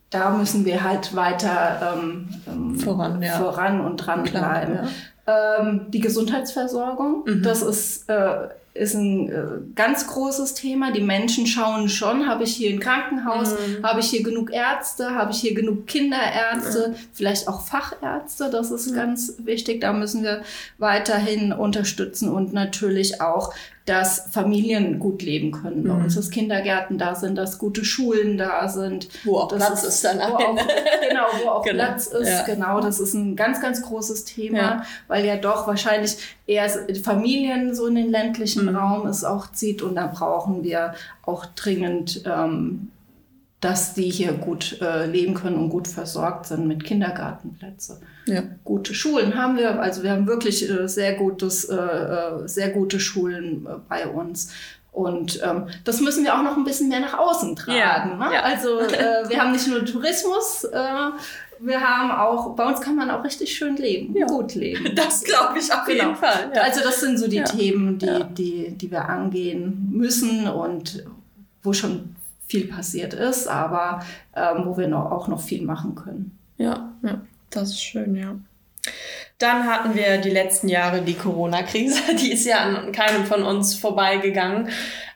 da 0.09 0.31
müssen 0.31 0.65
wir 0.65 0.83
halt 0.83 1.15
weiter 1.15 1.99
ähm, 1.99 2.29
ähm 2.47 2.79
voran, 2.79 3.21
ja. 3.21 3.33
voran 3.33 3.83
und 3.83 3.99
dranbleiben. 3.99 4.79
Ja. 5.27 5.61
Ähm, 5.61 5.87
die 5.91 6.01
Gesundheitsversorgung, 6.01 7.25
mhm. 7.27 7.43
das 7.43 7.61
ist 7.61 8.09
äh, 8.09 8.49
ist 8.79 8.95
ein 8.95 9.29
äh, 9.29 9.45
ganz 9.75 10.07
großes 10.07 10.55
Thema. 10.55 10.93
Die 10.93 11.01
Menschen 11.01 11.47
schauen 11.47 11.89
schon, 11.89 12.29
habe 12.29 12.45
ich 12.45 12.55
hier 12.55 12.71
ein 12.71 12.81
Krankenhaus, 12.81 13.53
mhm. 13.53 13.85
habe 13.85 14.01
ich 14.01 14.07
hier 14.07 14.23
genug 14.23 14.53
Ärzte, 14.53 15.15
habe 15.15 15.33
ich 15.33 15.41
hier 15.41 15.55
genug 15.55 15.87
Kinderärzte, 15.87 16.91
mhm. 16.91 16.95
vielleicht 17.13 17.49
auch 17.49 17.67
Fachärzte, 17.67 18.51
das 18.51 18.71
ist 18.71 18.91
mhm. 18.91 18.95
ganz 18.95 19.35
wichtig. 19.39 19.81
Da 19.81 19.93
müssen 19.93 20.23
wir 20.23 20.43
weiterhin 20.79 21.53
unterstützen 21.53 22.29
und 22.29 22.53
natürlich 22.53 23.21
auch 23.21 23.53
dass 23.89 24.29
Familien 24.31 24.99
gut 24.99 25.23
leben 25.23 25.51
können 25.51 25.83
bei 25.83 25.95
mhm. 25.95 26.05
uns, 26.05 26.15
dass 26.15 26.31
Kindergärten 26.31 26.99
da 26.99 27.15
sind, 27.15 27.37
dass 27.37 27.59
gute 27.59 27.85
Schulen 27.85 28.37
da 28.37 28.69
sind. 28.69 29.09
Wo 29.25 29.39
auch 29.39 29.49
Platz 29.49 29.83
ist, 29.83 29.89
ist 29.89 30.05
dann 30.05 30.19
wo 30.19 30.35
auch, 30.35 30.57
Genau, 31.09 31.25
wo 31.43 31.49
auch 31.49 31.63
genau. 31.65 31.85
Platz 31.85 32.07
ist. 32.07 32.29
Ja. 32.29 32.43
Genau, 32.43 32.81
das 32.81 33.01
ist 33.01 33.15
ein 33.15 33.35
ganz, 33.35 33.63
ganz 33.63 33.83
großes 33.83 34.25
Thema, 34.25 34.59
ja. 34.59 34.83
weil 35.07 35.25
ja 35.25 35.37
doch 35.37 35.67
wahrscheinlich 35.67 36.17
eher 36.47 36.69
Familien 37.03 37.75
so 37.75 37.87
in 37.87 37.95
den 37.95 38.11
ländlichen 38.11 38.67
mhm. 38.67 38.77
Raum 38.77 39.07
es 39.07 39.25
auch 39.25 39.51
zieht 39.53 39.81
und 39.81 39.95
da 39.95 40.07
brauchen 40.07 40.63
wir 40.65 40.95
auch 41.23 41.47
dringend 41.47 42.23
ähm, 42.27 42.91
dass 43.61 43.95
die 43.95 44.09
hier 44.09 44.33
gut 44.33 44.81
äh, 44.81 45.07
leben 45.07 45.35
können 45.35 45.57
und 45.57 45.69
gut 45.71 45.89
versorgt 45.89 46.47
sind 46.47 46.69
mit 46.69 46.85
Kindergartenplätze. 46.85 48.01
Ja. 48.27 48.43
Gute 48.65 48.95
Schulen 48.95 49.35
haben 49.35 49.57
wir, 49.57 49.81
also 49.81 50.05
wir 50.05 50.13
haben 50.13 50.29
wirklich 50.29 50.69
äh, 50.69 50.87
sehr 50.87 51.15
gutes, 51.15 51.65
äh, 51.65 51.75
äh 51.75 52.47
sehr 52.47 52.71
gute 52.71 53.01
Schulen 53.01 53.67
äh, 53.67 53.71
bei 53.89 54.07
uns. 54.07 54.53
Und 54.93 55.41
ähm, 55.45 55.67
das 55.85 56.01
müssen 56.01 56.25
wir 56.25 56.35
auch 56.35 56.43
noch 56.43 56.57
ein 56.57 56.65
bisschen 56.65 56.89
mehr 56.89 57.01
nach 57.01 57.19
außen 57.19 57.57
tragen. 57.57 57.79
Ja. 57.79 58.17
Ne? 58.17 58.35
Ja. 58.35 58.43
Also 58.43 58.79
äh, 58.79 59.29
wir 59.29 59.41
haben 59.41 59.53
nicht 59.53 59.69
nur 59.69 59.85
Tourismus, 59.85 60.67
wir 61.61 61.81
haben 61.81 62.13
auch, 62.13 62.55
bei 62.55 62.65
uns 62.67 62.81
kann 62.81 62.95
man 62.95 63.11
auch 63.11 63.25
richtig 63.25 63.57
schön 63.57 63.77
leben, 63.77 64.15
gut 64.27 64.55
leben. 64.55 64.89
Das 64.95 65.25
glaube 65.25 65.59
ich 65.59 65.73
auf 65.73 65.85
genau. 65.85 66.05
jeden 66.05 66.17
Fall. 66.17 66.53
Also 66.55 66.83
das 66.83 67.01
sind 67.01 67.19
so 67.19 67.27
die 67.29 67.43
Themen, 67.43 67.99
die, 67.99 68.25
die, 68.31 68.71
die 68.71 68.91
wir 68.91 69.09
angehen 69.09 69.89
müssen 69.91 70.47
und 70.49 71.05
wo 71.63 71.73
schon 71.73 72.15
viel 72.49 72.67
passiert 72.67 73.15
ist, 73.15 73.47
aber 73.47 74.05
ähm, 74.35 74.65
wo 74.65 74.77
wir 74.77 74.89
noch, 74.89 75.11
auch 75.11 75.29
noch 75.29 75.41
viel 75.41 75.63
machen 75.63 75.95
können. 75.95 76.37
Ja, 76.57 76.93
ja, 77.03 77.21
das 77.51 77.71
ist 77.71 77.83
schön, 77.83 78.17
ja. 78.17 78.35
Dann 79.39 79.67
hatten 79.67 79.95
wir 79.95 80.19
die 80.19 80.31
letzten 80.31 80.69
Jahre 80.69 81.03
die 81.03 81.15
Corona-Krise. 81.15 82.17
Die 82.21 82.33
ist 82.33 82.45
ja 82.45 82.59
an 82.59 82.91
keinem 82.91 83.25
von 83.25 83.45
uns 83.45 83.75
vorbeigegangen. 83.77 84.69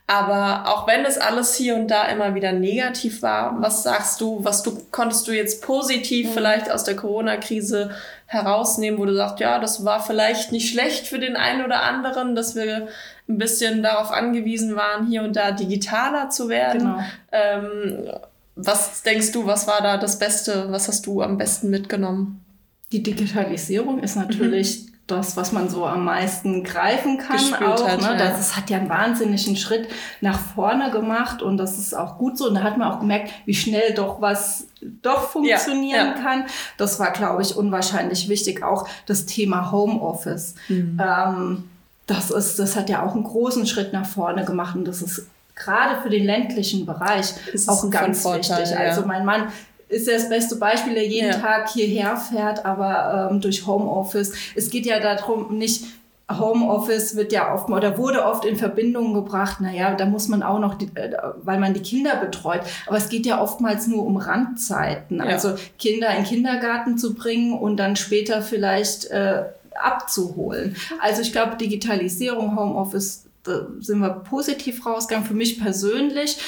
Aber 0.07 0.68
auch 0.71 0.87
wenn 0.87 1.05
es 1.05 1.16
alles 1.16 1.55
hier 1.55 1.75
und 1.75 1.88
da 1.88 2.07
immer 2.09 2.35
wieder 2.35 2.53
negativ 2.53 3.23
war, 3.23 3.61
was 3.62 3.83
sagst 3.83 4.21
du, 4.21 4.45
was 4.45 4.62
du 4.62 4.79
konntest 4.90 5.27
du 5.27 5.33
jetzt 5.33 5.62
positiv 5.62 6.29
mhm. 6.29 6.33
vielleicht 6.35 6.71
aus 6.71 6.85
der 6.85 6.97
Corona-Krise 6.97 7.90
herausnehmen, 8.33 8.99
wo 8.99 9.05
du 9.05 9.14
sagst, 9.14 9.40
ja, 9.40 9.59
das 9.59 9.85
war 9.85 10.03
vielleicht 10.03 10.53
nicht 10.53 10.73
schlecht 10.73 11.07
für 11.07 11.18
den 11.18 11.37
einen 11.37 11.64
oder 11.64 11.83
anderen, 11.83 12.35
dass 12.35 12.55
wir 12.55 12.88
ein 13.29 13.38
bisschen 13.38 13.83
darauf 13.83 14.11
angewiesen 14.11 14.75
waren, 14.75 15.07
hier 15.07 15.23
und 15.23 15.37
da 15.37 15.53
digitaler 15.53 16.31
zu 16.31 16.49
werden. 16.49 16.81
Genau. 16.81 17.05
Ähm, 17.31 18.11
was 18.57 19.03
denkst 19.03 19.33
du, 19.33 19.47
was 19.47 19.66
war 19.66 19.83
da 19.83 19.99
das 19.99 20.18
Beste? 20.18 20.66
Was 20.71 20.88
hast 20.88 21.07
du 21.07 21.23
am 21.23 21.37
besten 21.37 21.71
mitgenommen? 21.71 22.45
Die 22.90 23.03
Digitalisierung 23.03 24.01
ist 24.01 24.16
natürlich 24.16 24.87
mhm. 24.87 24.91
Das, 25.06 25.36
was 25.36 25.52
man 25.52 25.68
so 25.68 25.84
am 25.84 26.04
meisten 26.04 26.62
greifen 26.62 27.18
kann. 27.18 27.54
auch, 27.54 27.86
hat, 27.86 28.00
ne? 28.00 28.06
ja. 28.06 28.16
Das 28.16 28.56
hat 28.56 28.70
ja 28.70 28.78
einen 28.78 28.88
wahnsinnigen 28.88 29.56
Schritt 29.56 29.88
nach 30.20 30.38
vorne 30.38 30.90
gemacht 30.90 31.42
und 31.42 31.56
das 31.56 31.78
ist 31.78 31.94
auch 31.94 32.18
gut 32.18 32.38
so. 32.38 32.48
Und 32.48 32.54
da 32.54 32.62
hat 32.62 32.78
man 32.78 32.90
auch 32.90 33.00
gemerkt, 33.00 33.32
wie 33.44 33.54
schnell 33.54 33.94
doch 33.94 34.20
was 34.20 34.68
doch 34.80 35.30
funktionieren 35.30 36.06
ja, 36.06 36.14
ja. 36.16 36.22
kann. 36.22 36.44
Das 36.76 37.00
war, 37.00 37.10
glaube 37.10 37.42
ich, 37.42 37.56
unwahrscheinlich 37.56 38.28
wichtig. 38.28 38.62
Auch 38.62 38.88
das 39.06 39.26
Thema 39.26 39.72
Homeoffice. 39.72 40.54
Mhm. 40.68 41.00
Ähm, 41.02 41.64
das, 42.06 42.30
ist, 42.30 42.58
das 42.58 42.76
hat 42.76 42.88
ja 42.88 43.04
auch 43.04 43.14
einen 43.14 43.24
großen 43.24 43.66
Schritt 43.66 43.92
nach 43.92 44.06
vorne 44.06 44.44
gemacht 44.44 44.76
und 44.76 44.86
das 44.86 45.02
ist 45.02 45.26
gerade 45.54 46.00
für 46.00 46.10
den 46.10 46.24
ländlichen 46.24 46.86
Bereich 46.86 47.34
auch 47.66 47.90
ganz 47.90 48.22
Vorteil, 48.22 48.62
wichtig. 48.62 48.78
Also 48.78 49.04
mein 49.06 49.24
Mann 49.24 49.48
ist 49.92 50.07
ja 50.07 50.14
das 50.14 50.28
beste 50.28 50.57
Beispiel, 50.57 50.94
der 50.94 51.07
jeden 51.07 51.31
ja. 51.31 51.38
Tag 51.38 51.68
hierher 51.68 52.16
fährt, 52.16 52.64
aber 52.64 53.31
ähm, 53.31 53.40
durch 53.40 53.66
Homeoffice. 53.66 54.33
Es 54.55 54.70
geht 54.70 54.87
ja 54.87 54.98
darum, 54.98 55.57
nicht 55.57 55.85
Homeoffice 56.31 57.16
wird 57.16 57.33
ja 57.33 57.52
oft 57.55 57.68
oder 57.68 57.98
wurde 57.98 58.24
oft 58.24 58.44
in 58.44 58.57
Verbindung 58.57 59.12
gebracht. 59.14 59.61
Naja, 59.61 59.94
da 59.94 60.07
muss 60.07 60.28
man 60.28 60.42
auch 60.42 60.59
noch, 60.59 60.74
die, 60.74 60.87
äh, 60.94 61.12
weil 61.42 61.59
man 61.59 61.74
die 61.74 61.83
Kinder 61.83 62.16
betreut. 62.16 62.62
Aber 62.87 62.96
es 62.96 63.09
geht 63.09 63.26
ja 63.26 63.40
oftmals 63.40 63.87
nur 63.87 64.05
um 64.05 64.16
Randzeiten. 64.16 65.18
Ja. 65.18 65.24
Also 65.24 65.55
Kinder 65.78 66.09
in 66.11 66.16
den 66.16 66.24
Kindergarten 66.24 66.98
zu 66.98 67.14
bringen 67.14 67.59
und 67.59 67.76
dann 67.76 67.96
später 67.96 68.42
vielleicht 68.42 69.07
äh, 69.07 69.44
abzuholen. 69.74 70.76
Also 71.00 71.22
ich 71.22 71.33
glaube, 71.33 71.57
Digitalisierung, 71.57 72.59
Homeoffice, 72.59 73.26
da 73.44 73.66
sind 73.81 73.98
wir 73.98 74.11
positiv 74.11 74.87
rausgegangen. 74.87 75.26
Für 75.26 75.35
mich 75.35 75.61
persönlich 75.61 76.38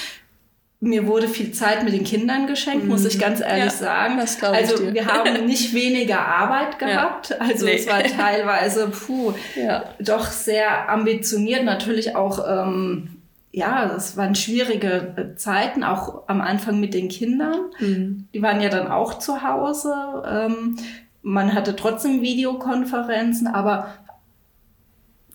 mir 0.84 1.06
wurde 1.06 1.28
viel 1.28 1.52
Zeit 1.52 1.82
mit 1.82 1.94
den 1.94 2.04
Kindern 2.04 2.46
geschenkt, 2.46 2.86
muss 2.86 3.04
ich 3.04 3.16
mhm. 3.16 3.20
ganz 3.20 3.40
ehrlich 3.40 3.64
ja, 3.64 3.70
sagen. 3.70 4.16
Das 4.18 4.42
also 4.42 4.76
dir. 4.76 4.94
wir 4.94 5.06
haben 5.06 5.46
nicht 5.46 5.72
weniger 5.72 6.20
Arbeit 6.20 6.78
gehabt. 6.78 7.30
Ja. 7.30 7.36
Also 7.38 7.64
nee. 7.64 7.76
es 7.76 7.86
war 7.86 8.02
teilweise 8.02 8.88
puh, 8.88 9.32
ja. 9.56 9.84
doch 9.98 10.26
sehr 10.26 10.88
ambitioniert. 10.90 11.64
Natürlich 11.64 12.14
auch, 12.14 12.44
ähm, 12.46 13.16
ja, 13.50 13.94
es 13.96 14.16
waren 14.16 14.34
schwierige 14.34 15.14
äh, 15.16 15.36
Zeiten, 15.36 15.84
auch 15.84 16.28
am 16.28 16.40
Anfang 16.40 16.80
mit 16.80 16.92
den 16.92 17.08
Kindern. 17.08 17.70
Mhm. 17.78 18.28
Die 18.34 18.42
waren 18.42 18.60
ja 18.60 18.68
dann 18.68 18.88
auch 18.88 19.18
zu 19.18 19.42
Hause. 19.42 19.94
Ähm, 20.28 20.76
man 21.22 21.54
hatte 21.54 21.74
trotzdem 21.76 22.20
Videokonferenzen, 22.20 23.46
aber 23.46 23.88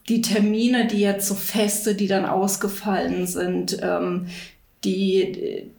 die 0.07 0.21
Termine, 0.21 0.87
die 0.87 0.99
jetzt 0.99 1.27
so 1.27 1.35
feste, 1.35 1.95
die 1.95 2.07
dann 2.07 2.25
ausgefallen 2.25 3.25
sind, 3.25 3.79
ähm, 3.81 4.27
die 4.83 5.71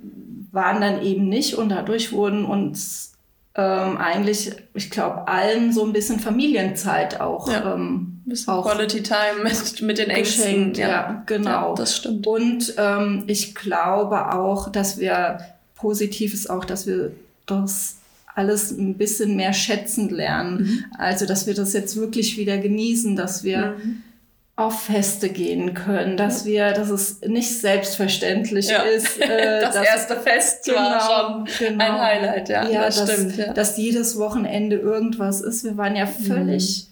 waren 0.53 0.81
dann 0.81 1.03
eben 1.03 1.29
nicht 1.29 1.55
und 1.55 1.69
dadurch 1.71 2.13
wurden 2.13 2.45
uns 2.45 3.13
ähm, 3.55 3.97
eigentlich, 3.97 4.53
ich 4.75 4.91
glaube, 4.91 5.27
allen 5.29 5.73
so 5.73 5.85
ein 5.85 5.93
bisschen 5.93 6.21
Familienzeit 6.21 7.21
auch. 7.21 7.51
Ja. 7.51 7.75
Ähm, 7.75 8.23
auch 8.47 8.65
Quality 8.65 9.03
Time 9.03 9.43
mit, 9.43 9.83
mit 9.83 9.99
den 9.99 10.11
Ängsten. 10.11 10.75
Ja, 10.75 10.89
ja, 10.89 11.23
genau. 11.27 11.71
Ja, 11.71 11.75
das 11.75 11.97
stimmt. 11.97 12.27
Und 12.27 12.75
ähm, 12.79 13.25
ich 13.27 13.55
glaube 13.55 14.35
auch, 14.35 14.71
dass 14.71 14.99
wir 14.99 15.41
positiv 15.75 16.33
ist 16.33 16.49
auch, 16.49 16.65
dass 16.65 16.87
wir 16.87 17.13
das 17.47 17.97
alles 18.35 18.71
ein 18.71 18.97
bisschen 18.97 19.35
mehr 19.37 19.53
schätzen 19.53 20.11
lernen. 20.11 20.63
Mhm. 20.63 20.85
Also, 20.97 21.27
dass 21.27 21.47
wir 21.47 21.55
das 21.55 21.73
jetzt 21.73 21.97
wirklich 21.97 22.37
wieder 22.37 22.59
genießen, 22.59 23.17
dass 23.17 23.43
wir 23.43 23.77
mhm. 23.83 24.03
Auf 24.61 24.83
Feste 24.83 25.29
gehen 25.31 25.75
können, 25.75 26.17
dass 26.17 26.45
wir, 26.45 26.73
dass 26.73 26.91
es 26.91 27.21
nicht 27.23 27.61
selbstverständlich 27.61 28.69
ja. 28.69 28.83
ist. 28.83 29.21
Äh, 29.31 29.61
das 29.61 29.75
dass, 29.75 29.87
erste 29.87 30.17
Fest 30.17 30.65
genau, 30.65 30.79
war 30.79 31.47
schon 31.47 31.69
genau, 31.69 31.85
ein 31.85 32.01
Highlight, 32.01 32.49
ja. 32.49 32.69
ja 32.69 32.87
das 32.87 32.97
dass, 32.97 33.13
stimmt. 33.13 33.37
Ja. 33.37 33.53
Dass 33.53 33.77
jedes 33.77 34.19
Wochenende 34.19 34.77
irgendwas 34.77 35.41
ist. 35.41 35.63
Wir 35.63 35.77
waren 35.77 35.95
ja 35.95 36.07
mhm. 36.07 36.25
völlig. 36.25 36.85
Mhm 36.85 36.91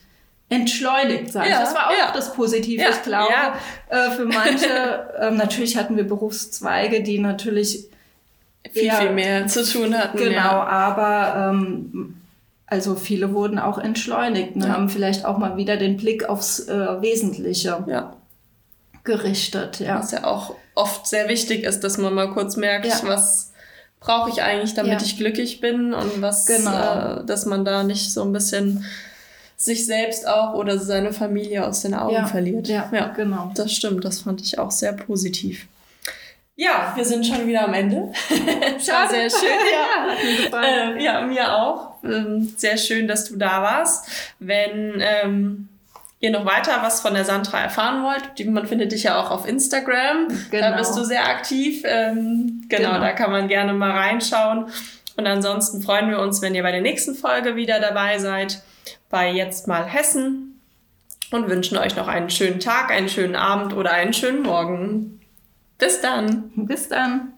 entschleunigt 0.50 1.32
sein. 1.32 1.50
Ja, 1.50 1.60
das 1.60 1.74
war 1.74 1.88
auch 1.88 2.12
das 2.14 2.32
Positive, 2.32 2.82
ja, 2.82 2.90
ich 2.90 3.02
glaube. 3.02 3.32
Äh, 3.90 4.10
für 4.12 4.24
manche, 4.24 5.10
äh, 5.20 5.30
natürlich 5.30 5.76
hatten 5.76 5.96
wir 5.96 6.04
Berufszweige, 6.04 7.02
die 7.02 7.18
natürlich 7.18 7.84
viel, 8.72 8.90
viel 8.90 9.10
mehr 9.10 9.46
zu 9.46 9.62
tun 9.62 9.96
hatten. 9.96 10.16
Genau, 10.16 10.60
aber 10.62 11.50
ähm, 11.50 12.17
also 12.70 12.94
viele 12.94 13.32
wurden 13.34 13.58
auch 13.58 13.78
entschleunigt 13.78 14.54
und 14.54 14.62
ja. 14.62 14.68
haben 14.68 14.88
vielleicht 14.88 15.24
auch 15.24 15.38
mal 15.38 15.56
wieder 15.56 15.76
den 15.76 15.96
Blick 15.96 16.28
aufs 16.28 16.60
äh, 16.68 17.02
Wesentliche. 17.02 17.84
Ja. 17.86 18.14
gerichtet, 19.04 19.80
ja. 19.80 19.98
Was 20.00 20.10
ja 20.10 20.24
auch 20.24 20.54
oft 20.74 21.06
sehr 21.06 21.28
wichtig 21.28 21.64
ist, 21.64 21.80
dass 21.80 21.96
man 21.96 22.12
mal 22.14 22.30
kurz 22.30 22.56
merkt, 22.56 22.86
Ja. 22.86 23.00
was 23.04 23.52
brauche 24.00 24.28
ich 24.30 24.42
eigentlich, 24.42 24.74
damit 24.74 25.00
ich 25.02 25.16
glücklich 25.16 25.60
bin 25.60 25.94
und 25.94 26.20
was, 26.20 26.46
Genau. 26.46 27.20
äh, 27.20 27.24
dass 27.24 27.46
man 27.46 27.64
da 27.64 27.82
nicht 27.84 28.12
so 28.12 28.22
ein 28.22 28.32
bisschen 28.32 28.84
sich 29.56 29.86
selbst 29.86 30.28
auch 30.28 30.54
oder 30.54 30.78
seine 30.78 31.12
Familie 31.12 31.66
aus 31.66 31.80
den 31.80 31.94
Augen 31.94 32.26
verliert. 32.26 32.68
Ja, 32.68 32.88
ja, 32.92 33.08
genau. 33.08 33.50
das 33.54 33.72
stimmt. 33.72 34.04
Das 34.04 34.20
fand 34.20 34.40
ich 34.40 34.58
auch 34.58 34.70
sehr 34.70 34.92
positiv. 34.92 35.66
Ja, 36.54 36.92
wir 36.94 37.04
sind 37.04 37.24
schon 37.26 37.46
wieder 37.46 37.64
am 37.64 37.74
Ende. 37.74 37.96
War 38.28 39.08
sehr 39.08 39.30
schön. 39.30 39.48
ja. 39.72 40.58
Ähm, 40.64 41.00
ja, 41.00 41.20
mir 41.22 41.56
auch. 41.56 41.87
Ähm, 42.04 42.52
sehr 42.56 42.76
schön, 42.76 43.08
dass 43.08 43.24
du 43.26 43.36
da 43.36 43.62
warst. 43.62 44.08
Wenn 44.38 45.00
ähm, 45.00 45.68
ihr 46.20 46.30
noch 46.30 46.44
weiter 46.44 46.78
was 46.82 47.00
von 47.00 47.14
der 47.14 47.24
Sandra 47.24 47.60
erfahren 47.60 48.02
wollt, 48.02 48.38
die, 48.38 48.44
man 48.44 48.66
findet 48.66 48.92
dich 48.92 49.04
ja 49.04 49.20
auch 49.20 49.30
auf 49.30 49.46
Instagram. 49.48 50.28
Da 50.50 50.58
Genau. 50.68 50.76
bist 50.78 50.96
du 50.96 51.04
sehr 51.04 51.26
aktiv. 51.28 51.82
Ähm, 51.84 52.64
genau, 52.68 52.90
Genau. 52.90 53.00
da 53.00 53.12
kann 53.12 53.30
man 53.30 53.48
gerne 53.48 53.72
mal 53.72 53.90
reinschauen. 53.92 54.66
Und 55.16 55.26
ansonsten 55.26 55.82
freuen 55.82 56.10
wir 56.10 56.20
uns, 56.20 56.42
wenn 56.42 56.54
ihr 56.54 56.62
bei 56.62 56.72
der 56.72 56.80
nächsten 56.82 57.14
Folge 57.14 57.56
wieder 57.56 57.80
dabei 57.80 58.18
seid, 58.18 58.62
bei 59.10 59.30
Jetzt 59.32 59.66
mal 59.66 59.84
Hessen. 59.84 60.44
Und 61.30 61.50
wünschen 61.50 61.76
euch 61.76 61.94
noch 61.94 62.08
einen 62.08 62.30
schönen 62.30 62.58
Tag, 62.58 62.90
einen 62.90 63.10
schönen 63.10 63.36
Abend 63.36 63.74
oder 63.74 63.90
einen 63.92 64.14
schönen 64.14 64.40
Morgen. 64.42 65.20
Bis 65.76 66.00
dann. 66.00 66.50
Bis 66.56 66.88
dann. 66.88 67.32